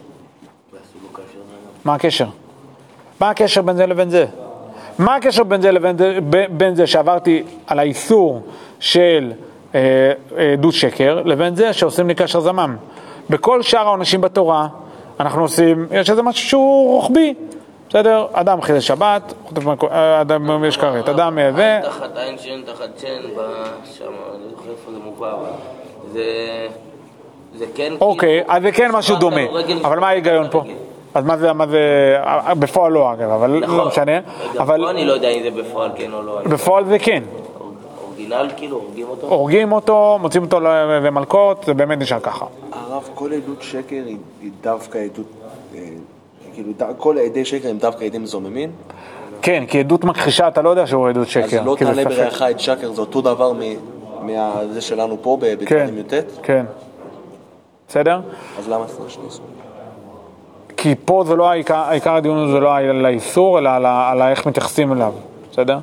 מה 1.85 1.95
הקשר? 1.95 2.27
מה 3.21 3.31
הקשר 3.31 3.63
בין 3.63 3.77
זה 3.77 3.87
לבין 3.87 4.11
זה? 4.11 4.27
מה 4.99 5.15
הקשר 5.17 5.45
בין 5.45 5.61
זה 5.61 5.73
לבין 5.73 5.99
זה, 5.99 6.19
בין 6.51 6.75
זה 6.75 6.87
שעברתי 6.87 7.43
על 7.67 7.79
האיסור 7.79 8.43
של 8.81 9.33
אה, 9.75 10.13
עדות 10.53 10.75
שקר, 10.75 11.23
לבין 11.25 11.55
זה 11.55 11.73
שעושים 11.73 12.09
לי 12.09 12.15
קשר 12.15 12.41
זמם? 12.41 12.77
בכל 13.31 13.63
שאר 13.63 13.87
העונשים 13.87 14.21
בתורה 14.21 14.69
אנחנו 15.21 15.43
עושים, 15.43 15.87
יש 15.91 16.11
איזה 16.11 16.23
משהו 16.23 16.49
שהוא 16.49 16.91
רוחבי, 16.91 17.35
בסדר? 17.89 18.27
אדם 18.33 18.63
חידש 18.63 18.87
שבת, 18.87 19.35
אה, 19.91 20.21
אדם 20.21 20.65
יש 20.65 20.77
כרת, 20.77 21.09
אדם 21.09 21.39
אה, 21.39 21.53
זה, 21.53 21.81
תחת 21.83 22.17
עין 22.17 22.39
שן 22.39 22.63
תחת 22.63 22.99
שן, 22.99 23.07
שם, 23.85 24.05
אני 24.05 24.43
לא 24.45 24.51
זוכר 24.51 24.71
איפה 24.71 24.91
זה 24.93 24.99
מובא, 25.05 25.33
אבל 25.33 25.51
זה... 26.13 26.23
זה 27.55 27.65
כן... 27.75 27.93
אוקיי, 28.01 28.41
כאילו- 28.41 28.55
אז 28.55 28.63
זה 28.63 28.73
כן 28.73 28.91
משהו 28.93 29.17
דומה, 29.17 29.41
אבל 29.85 29.99
מה 29.99 30.09
ההיגיון 30.09 30.47
פה? 30.51 30.63
אז 31.15 31.25
מה 31.25 31.37
זה, 31.37 31.53
מה 31.53 31.67
זה, 31.67 31.79
אה, 32.23 32.55
בפועל 32.55 32.93
לא 32.93 33.13
אגב, 33.13 33.31
אבל 33.31 33.59
נכון. 33.59 33.77
לא 33.77 33.87
משנה, 33.87 34.21
גם 34.21 34.61
אבל 34.61 34.81
פה 34.85 34.91
אני 34.91 35.05
לא 35.05 35.13
יודע 35.13 35.29
אם 35.29 35.43
זה 35.43 35.63
בפועל 35.63 35.91
כן 35.97 36.13
או 36.13 36.23
לא. 36.23 36.41
בפועל 36.43 36.85
זה 36.85 36.99
כן. 36.99 37.23
אורגינל 38.01 38.49
כאילו, 38.57 38.77
הורגים 38.77 39.09
אותו? 39.09 39.27
הורגים 39.27 39.73
אותו, 39.73 40.19
מוצאים 40.21 40.43
אותו 40.43 40.61
למלקות, 40.61 41.65
זה 41.67 41.75
באמת 41.75 41.99
נשאר 41.99 42.21
ככה. 42.21 42.47
הרב, 42.73 43.09
כל 43.15 43.33
עדות 43.33 43.63
שקר 43.63 44.03
היא 44.41 44.51
דווקא 44.61 44.99
עדות, 44.99 45.27
אה, 45.75 45.81
כאילו 46.55 46.73
כל 46.97 47.19
עדי 47.19 47.45
שקר 47.45 47.69
הם 47.69 47.79
דווקא 47.79 48.05
עדים 48.05 48.27
זוממים, 48.27 48.71
כן, 49.43 49.65
כי 49.69 49.81
עדות 49.81 50.05
מכחישה, 50.05 50.49
אתה 50.49 50.63
לא 50.63 50.71
יודע 50.71 50.87
שהוא 50.87 51.09
עדות 51.09 51.29
שקר. 51.29 51.61
אז 51.61 51.67
לא 51.67 51.77
זה 51.79 51.85
תעלה. 51.85 52.05
ברעך 52.05 52.43
את 52.43 52.61
שקר, 52.61 52.93
זה 52.93 53.01
אותו 53.01 53.21
דבר 53.21 53.53
מזה 54.23 54.81
שלנו 54.81 55.19
פה 55.23 55.39
כן, 55.41 55.57
בתקנים 55.59 55.99
י"ט, 55.99 56.15
כן. 56.43 56.65
בסדר? 57.89 58.21
אז 58.59 58.69
למה 58.69 58.85
עשו 58.85 59.03
שני 59.09 59.25
איסורים? 59.25 59.59
כי 60.81 60.95
פה 61.05 61.25
זה 61.27 61.37
לא 61.37 61.51
העיקר, 61.51 61.77
העיקר 61.77 62.15
הדיון 62.15 62.53
זה 62.53 62.61
לא 62.61 62.77
על 62.77 63.07
האיסור, 63.07 63.59
אלא 63.59 63.69
על, 63.69 63.87
ה- 63.87 64.11
על 64.11 64.23
איך 64.23 64.47
מתייחסים 64.47 64.93
אליו, 64.93 65.13
בסדר? 65.53 65.79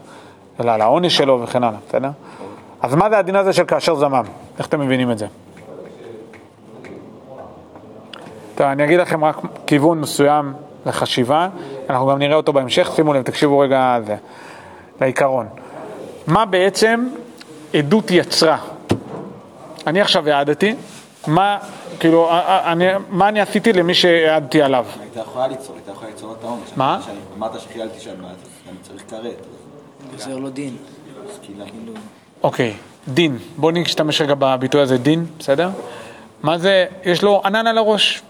אלא 0.59 0.71
על 0.71 0.81
העונש 0.81 1.17
שלו 1.17 1.41
וכן 1.41 1.63
הלאה, 1.63 1.79
בסדר? 1.89 2.09
אז 2.81 2.95
מה 2.95 3.09
זה 3.09 3.17
הדין 3.17 3.35
הזה 3.35 3.53
של 3.53 3.65
כאשר 3.65 3.95
זמם? 3.95 4.23
איך 4.59 4.67
אתם 4.67 4.79
מבינים 4.79 5.11
את 5.11 5.17
זה? 5.17 5.27
טוב, 8.55 8.67
אני 8.67 8.83
אגיד 8.83 8.99
לכם 8.99 9.25
רק 9.25 9.37
כיוון 9.67 10.01
מסוים 10.01 10.53
לחשיבה, 10.85 11.47
אנחנו 11.89 12.07
גם 12.07 12.19
נראה 12.19 12.35
אותו 12.35 12.53
בהמשך, 12.53 12.91
שימו 12.95 13.13
לב, 13.13 13.21
תקשיבו 13.21 13.59
רגע 13.59 13.97
זה, 14.05 14.15
לעיקרון. 15.01 15.47
מה 16.27 16.45
בעצם 16.45 17.07
עדות 17.73 18.11
יצרה? 18.11 18.57
אני 19.87 20.01
עכשיו 20.01 20.29
העדתי, 20.29 20.75
מה, 21.27 21.57
כאילו, 21.99 22.29
אני, 22.65 22.85
מה 23.09 23.27
אני 23.29 23.41
עשיתי 23.41 23.73
למי 23.73 23.93
שהעדתי 23.93 24.61
עליו? 24.61 24.85
הייתה 24.99 25.19
יכולה 25.19 25.47
ליצור, 25.47 25.75
הייתה 25.75 25.91
יכולה 25.91 26.09
ליצור 26.09 26.35
את 26.39 26.43
העונש. 26.43 26.69
מה? 26.75 26.99
אמרת 27.37 27.59
שחיללתי 27.59 27.97
אז 27.97 28.07
אני 28.69 28.77
צריך 28.81 29.03
כרת. 29.09 29.45
גוזר 30.11 30.37
לו 30.37 30.49
דין. 30.49 30.77
כאילו... 31.41 31.93
אוקיי, 32.43 32.73
דין. 33.07 33.37
בואו 33.57 33.71
נשתמש 33.71 34.21
רגע 34.21 34.33
בביטוי 34.39 34.81
הזה, 34.81 34.97
דין, 34.97 35.25
בסדר? 35.39 35.69
מה 36.43 36.57
זה, 36.57 36.85
יש 37.03 37.23
לו 37.23 37.41
ענן 37.45 37.67
על 37.67 37.77
הראש. 37.77 38.21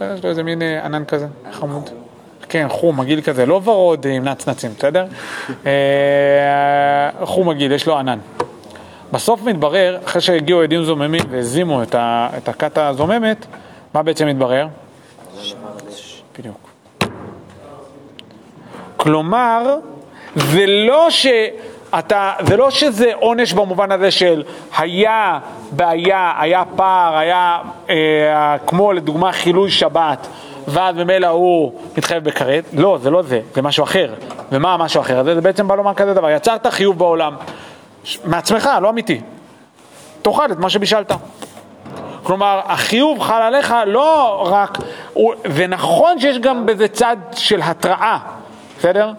יש 0.00 0.24
לו 0.24 0.30
איזה 0.30 0.42
מין 0.42 0.62
אה, 0.62 0.84
ענן 0.84 1.04
כזה, 1.04 1.26
חמוד. 1.52 1.90
כן, 2.48 2.66
חום, 2.70 3.00
מגעיל 3.00 3.20
כזה, 3.20 3.46
לא 3.46 3.60
ורוד 3.64 4.06
עם 4.06 4.24
נצנצים, 4.24 4.70
בסדר? 4.78 5.06
אה, 5.66 7.10
חום 7.24 7.48
מגעיל, 7.48 7.72
יש 7.72 7.86
לו 7.86 7.98
ענן. 7.98 8.18
בסוף 9.12 9.42
מתברר, 9.42 9.98
אחרי 10.04 10.20
שהגיעו 10.20 10.62
עדים 10.62 10.84
זוממים 10.84 11.20
והזימו 11.30 11.82
את, 11.82 11.94
את 12.36 12.48
הכת 12.48 12.78
הזוממת, 12.78 13.46
מה 13.94 14.02
בעצם 14.02 14.26
מתברר? 14.26 14.66
בדיוק. 16.38 16.68
כלומר, 18.96 19.76
זה 20.36 20.66
לא 20.66 21.10
שאתה, 21.10 22.32
זה 22.40 22.56
לא 22.56 22.70
שזה 22.70 23.10
עונש 23.14 23.52
במובן 23.52 23.92
הזה 23.92 24.10
של 24.10 24.42
היה 24.78 25.38
בעיה, 25.70 26.32
היה 26.38 26.62
פער, 26.76 27.16
היה 27.16 27.58
אה, 27.90 28.56
כמו 28.66 28.92
לדוגמה 28.92 29.32
חילול 29.32 29.68
שבת, 29.68 30.26
ואז 30.68 30.96
ממילא 30.96 31.26
הוא 31.26 31.72
מתחייב 31.96 32.24
בכרת, 32.24 32.64
לא, 32.72 32.98
זה 33.02 33.10
לא 33.10 33.22
זה, 33.22 33.40
זה 33.54 33.62
משהו 33.62 33.84
אחר. 33.84 34.14
ומה 34.52 34.74
המשהו 34.74 35.00
האחר 35.00 35.18
הזה? 35.18 35.34
זה 35.34 35.40
בעצם 35.40 35.68
בא 35.68 35.74
לומר 35.74 35.94
כזה 35.94 36.14
דבר, 36.14 36.30
יצרת 36.30 36.66
חיוב 36.66 36.98
בעולם, 36.98 37.34
ש- 37.36 37.42
מעצמך, 38.24 38.70
לא 38.82 38.90
אמיתי. 38.90 39.20
תאכל 40.22 40.52
את 40.52 40.58
מה 40.58 40.70
שבישלת. 40.70 41.12
כלומר, 42.22 42.60
החיוב 42.64 43.20
חל 43.20 43.42
עליך 43.42 43.74
לא 43.86 44.42
רק, 44.52 44.78
הוא- 45.12 45.34
זה 45.56 45.66
נכון 45.66 46.18
שיש 46.20 46.38
גם 46.38 46.66
בזה 46.66 46.88
צד 46.88 47.16
של 47.34 47.60
התראה, 47.62 48.18
בסדר? 48.82 49.10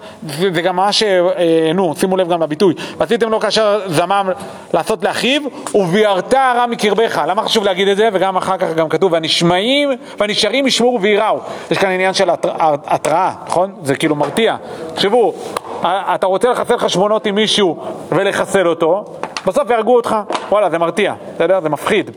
זה 0.54 0.62
גם 0.62 0.76
מה 0.76 0.91
ש... 0.91 1.04
אה, 1.04 1.71
נו, 1.76 1.93
שימו 1.95 2.17
לב 2.17 2.30
גם 2.30 2.43
לביטוי. 2.43 2.73
ועשיתם 2.97 3.30
לו 3.30 3.39
כאשר 3.39 3.82
זמם 3.88 4.30
לעשות 4.73 5.04
לאחיו, 5.04 5.41
וביארת 5.76 6.34
הרע 6.34 6.65
מקרבך. 6.65 7.21
למה 7.28 7.41
חשוב 7.43 7.63
להגיד 7.63 7.88
את 7.88 7.97
זה? 7.97 8.10
וגם 8.13 8.38
אחר 8.38 8.58
כך 8.58 8.73
גם 8.76 8.89
כתוב, 8.89 9.13
והנשמעים, 9.13 9.89
והנשארים 10.19 10.67
ישמעו 10.67 10.99
וייראו. 11.02 11.39
יש 11.71 11.78
כאן 11.78 11.89
עניין 11.89 12.13
של 12.13 12.30
התר- 12.30 12.54
התראה, 12.86 13.32
נכון? 13.47 13.76
זה 13.84 13.95
כאילו 13.95 14.15
מרתיע. 14.15 14.56
תחשבו, 14.93 15.34
אתה 15.82 16.26
רוצה 16.28 16.49
לחסל 16.49 16.78
חשבונות 16.78 17.26
עם 17.26 17.36
מישהו 17.36 17.84
ולחסל 18.10 18.67
אותו, 18.67 19.06
בסוף 19.45 19.69
יהרגו 19.69 19.95
אותך. 19.95 20.15
וואלה, 20.49 20.69
זה 20.69 20.78
מרתיע, 20.78 21.13
בסדר? 21.36 21.60
זה 21.62 21.69
מפחיד. 21.69 22.12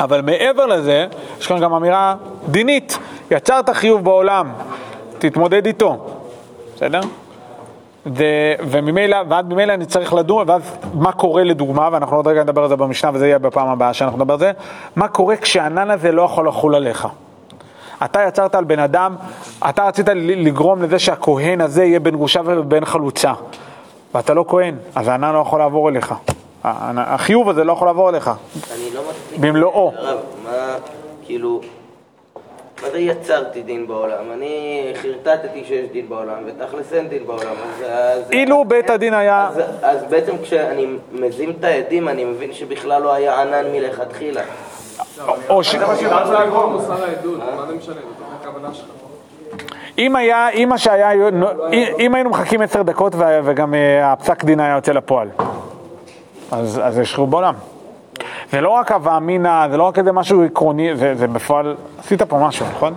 אבל 0.00 0.20
מעבר 0.20 0.66
לזה, 0.66 1.06
יש 1.40 1.46
כאן 1.46 1.60
גם 1.60 1.74
אמירה 1.74 2.14
דינית, 2.48 2.98
יצרת 3.30 3.70
חיוב 3.70 4.04
בעולם, 4.04 4.48
תתמודד 5.18 5.66
איתו, 5.66 6.15
בסדר? 6.76 7.00
ו- 8.06 8.52
וממילא, 8.60 9.16
ואז 9.28 9.44
ממילא 9.48 9.72
אני 9.72 9.86
צריך 9.86 10.14
לדון, 10.14 10.50
ואז 10.50 10.62
מה 10.94 11.12
קורה 11.12 11.44
לדוגמה, 11.44 11.88
ואנחנו 11.92 12.16
עוד 12.16 12.26
רגע 12.26 12.42
נדבר 12.42 12.62
על 12.62 12.68
זה 12.68 12.76
במשנה 12.76 13.10
וזה 13.14 13.26
יהיה 13.26 13.38
בפעם 13.38 13.68
הבאה 13.68 13.94
שאנחנו 13.94 14.18
נדבר 14.18 14.32
על 14.34 14.40
זה, 14.40 14.52
מה 14.96 15.08
קורה 15.08 15.36
כשהענן 15.36 15.90
הזה 15.90 16.12
לא 16.12 16.22
יכול 16.22 16.48
לחול 16.48 16.74
עליך. 16.74 17.08
אתה 18.04 18.20
יצרת 18.28 18.54
על 18.54 18.64
בן 18.64 18.78
אדם, 18.78 19.16
אתה 19.68 19.84
רצית 19.84 20.08
לגרום 20.18 20.82
לזה 20.82 20.98
שהכהן 20.98 21.60
הזה 21.60 21.84
יהיה 21.84 22.00
בן 22.00 22.10
גרושה 22.16 22.40
ובן 22.44 22.84
חלוצה, 22.84 23.32
ואתה 24.14 24.34
לא 24.34 24.44
כהן, 24.48 24.74
אז 24.94 25.08
הענן 25.08 25.32
לא 25.32 25.38
יכול 25.38 25.58
לעבור 25.58 25.88
אליך. 25.88 26.14
החיוב 26.64 27.48
הזה 27.48 27.64
לא 27.64 27.72
יכול 27.72 27.88
לעבור 27.88 28.08
אליך. 28.08 28.30
אני 28.74 28.94
לא 28.94 29.00
מספיק... 29.10 29.38
במלואו. 29.40 29.92
מה, 30.44 30.50
כאילו... 31.24 31.60
מה 32.82 32.90
זה 32.90 32.98
יצרתי 32.98 33.62
דין 33.62 33.86
בעולם? 33.86 34.32
אני 34.32 34.92
חרטטתי 35.02 35.64
שיש 35.64 35.90
דין 35.92 36.08
בעולם, 36.08 36.36
ותכלס 36.46 36.92
אין 36.92 37.08
דין 37.08 37.26
בעולם. 37.26 37.42
אז, 37.42 37.84
אז, 37.88 38.30
אילו 38.30 38.64
בית 38.64 38.90
הדין 38.90 39.14
היה... 39.14 39.48
אז, 39.48 39.60
אז 39.82 40.04
בעצם 40.10 40.32
כשאני 40.42 40.86
מזים 41.12 41.50
את 41.58 41.64
העדים, 41.64 42.08
אני 42.08 42.24
מבין 42.24 42.52
שבכלל 42.52 43.02
לא 43.02 43.12
היה 43.12 43.42
ענן 43.42 43.72
מלכתחילה. 43.72 44.42
או 45.48 45.64
ש... 45.64 45.76
אם 49.98 50.16
היה, 50.16 50.48
אם 50.48 50.68
מה 50.68 50.78
שהיה, 50.78 51.10
אם 51.98 52.14
היינו 52.14 52.30
מחכים 52.30 52.62
עשר 52.62 52.82
דקות 52.82 53.12
וגם 53.44 53.74
אה, 53.74 54.12
הפסק 54.12 54.44
דין 54.44 54.60
היה 54.60 54.74
יוצא 54.74 54.92
לפועל, 54.92 55.28
אז, 56.50 56.80
אז 56.84 56.98
יש 56.98 57.14
חיוב 57.14 57.30
בעולם. 57.30 57.54
זה 58.52 58.60
לא 58.60 58.70
רק 58.70 58.92
הווה 58.92 59.16
אמינא, 59.16 59.68
זה 59.68 59.76
לא 59.76 59.82
רק 59.82 59.98
איזה 59.98 60.12
משהו 60.12 60.44
עקרוני, 60.44 60.96
זה, 60.96 61.14
זה 61.14 61.26
בפועל, 61.26 61.76
עשית 61.98 62.22
פה 62.22 62.38
משהו, 62.38 62.66
נכון? 62.66 62.94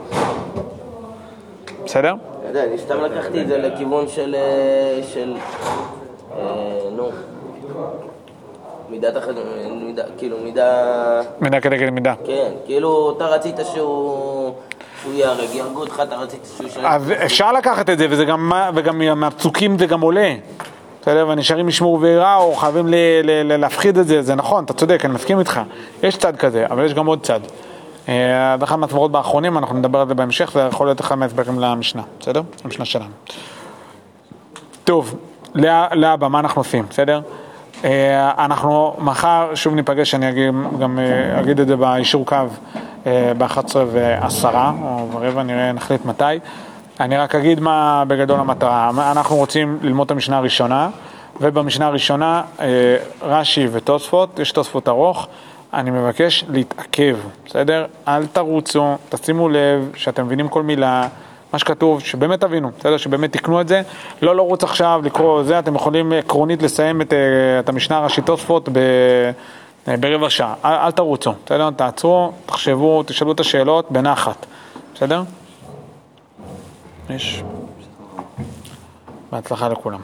בסדר? 1.86 2.16
יודע, 2.50 2.64
אני 2.64 2.78
סתם 2.78 3.02
לקחתי 3.02 3.41
את 3.41 3.47
זה 3.47 3.58
לכיוון 3.58 4.08
של... 4.08 4.36
אה, 4.36 5.04
של... 5.14 5.34
אה, 6.38 6.43
נו. 6.95 7.10
מידת 8.89 9.16
החד... 9.16 9.34
מידה, 9.86 10.04
כאילו 10.18 10.38
מידה... 10.43 11.22
מידה 11.41 11.62
כנגד 11.62 11.89
מידה. 11.89 12.14
כן, 12.26 12.52
כאילו 12.66 13.14
אתה 13.18 13.26
רצית 13.26 13.56
שהוא... 13.74 14.54
שהוא 15.02 15.14
ייהרג, 15.14 15.50
יהרגו 15.54 15.80
אותך, 15.80 16.02
אתה 16.04 16.16
רצית 16.16 16.47
שהוא 16.58 16.68
ישלם. 16.68 16.86
אז 16.86 17.12
אפשר 17.26 17.52
לקחת 17.52 17.89
את 17.89 17.97
זה, 17.97 18.08
וזה 18.10 18.26
גם, 18.26 18.52
וגם 18.76 19.02
מהפסוקים 19.16 19.78
זה 19.78 19.86
גם 19.86 20.02
עולה. 20.02 20.34
בסדר? 21.10 21.28
והנשארים 21.28 21.70
ישמעו 21.70 22.01
ויראו, 22.01 22.55
חייבים 22.55 22.88
ל, 22.88 22.95
ל, 23.24 23.53
ל, 23.53 23.57
להפחיד 23.57 23.97
את 23.97 24.07
זה, 24.07 24.22
זה 24.22 24.36
נכון, 24.36 24.64
אתה 24.64 24.74
צודק, 24.74 25.05
אני 25.05 25.14
מסכים 25.14 25.39
איתך. 25.39 25.62
יש 26.03 26.18
צד 26.18 26.36
כזה, 26.36 26.66
אבל 26.70 26.86
יש 26.86 26.93
גם 26.93 27.05
עוד 27.05 27.22
צד. 27.24 27.39
אה, 28.10 28.55
זה 28.60 28.66
אחד 28.66 28.76
מהסברות 28.76 29.12
באחרונים, 29.12 29.57
אנחנו 29.57 29.76
נדבר 29.76 29.99
על 29.99 30.07
זה 30.07 30.14
בהמשך, 30.14 30.51
זה 30.53 30.60
יכול 30.60 30.88
להיות 30.88 31.01
אחד 31.01 31.16
מההסברים 31.16 31.60
למשנה, 31.60 32.01
בסדר? 32.20 32.41
למשנה 32.66 32.86
שלנו. 32.86 33.12
טוב, 34.84 35.16
להבא, 35.93 36.28
מה 36.28 36.39
אנחנו 36.39 36.60
עושים, 36.60 36.86
בסדר? 36.89 37.22
אה, 37.84 38.45
אנחנו 38.45 38.95
מחר 38.99 39.51
שוב 39.55 39.74
ניפגש, 39.74 40.16
אני 40.16 40.30
אגיד, 40.30 40.53
גם 40.80 40.99
אה, 40.99 41.39
אגיד 41.39 41.60
את 41.60 41.68
זה 41.68 41.76
באישור 41.76 42.26
קו 42.26 42.36
ב-11 43.38 43.76
ו-10 43.76 44.55
או 44.82 45.07
ברבע, 45.14 45.43
נראה, 45.43 45.72
נחליט 45.72 46.05
מתי. 46.05 46.24
אני 47.00 47.18
רק 47.18 47.36
אגיד 47.36 47.60
מה 47.60 48.04
בגדול 48.08 48.39
המטרה. 48.39 48.89
אנחנו 49.12 49.36
רוצים 49.36 49.80
ללמוד 49.82 50.06
את 50.06 50.12
המשנה 50.12 50.38
הראשונה, 50.38 50.89
ובמשנה 51.41 51.88
הראשונה 51.88 52.43
אה, 52.60 52.66
רש"י 53.22 53.68
ותוספות, 53.72 54.39
יש 54.39 54.52
תוספות 54.52 54.88
ארוך. 54.88 55.28
אני 55.74 55.91
מבקש 55.91 56.45
להתעכב, 56.50 57.18
בסדר? 57.45 57.86
אל 58.08 58.26
תרוצו, 58.26 58.95
תשימו 59.10 59.50
לב 59.50 59.89
שאתם 59.95 60.26
מבינים 60.26 60.47
כל 60.47 60.64
מילה, 60.64 61.08
מה 61.54 61.60
שכתוב, 61.60 62.00
שבאמת 62.00 62.41
תבינו, 62.41 62.72
בסדר? 62.80 62.97
שבאמת 62.97 63.34
תקנו 63.34 63.62
את 63.62 63.68
זה. 63.68 63.82
לא 64.22 64.36
לרוץ 64.36 64.64
עכשיו 64.64 65.02
לקרוא 65.04 65.43
זה, 65.43 65.60
אתם 65.60 65.76
יכולים 65.76 66.14
עקרונית 66.14 66.64
לסיים 66.64 67.02
את, 67.02 67.14
אה, 67.14 67.60
את 67.60 67.70
המשנה 67.70 67.97
הראשית 67.97 68.26
תוספות 68.26 68.70
ב... 68.70 68.78
אה, 69.88 69.97
ברבע 69.97 70.30
שעה. 70.30 70.54
אל, 70.66 70.74
אל 70.74 70.91
תרוצו, 70.91 71.34
בסדר? 71.45 71.70
תעצרו, 71.70 72.32
תחשבו, 72.45 73.04
תשאלו 73.04 73.32
את 73.32 73.39
השאלות 73.39 73.91
בנחת, 73.91 74.45
בסדר? 74.95 75.24
יש. 77.10 77.43
בהצלחה 79.32 79.70
לכולם. 79.70 79.99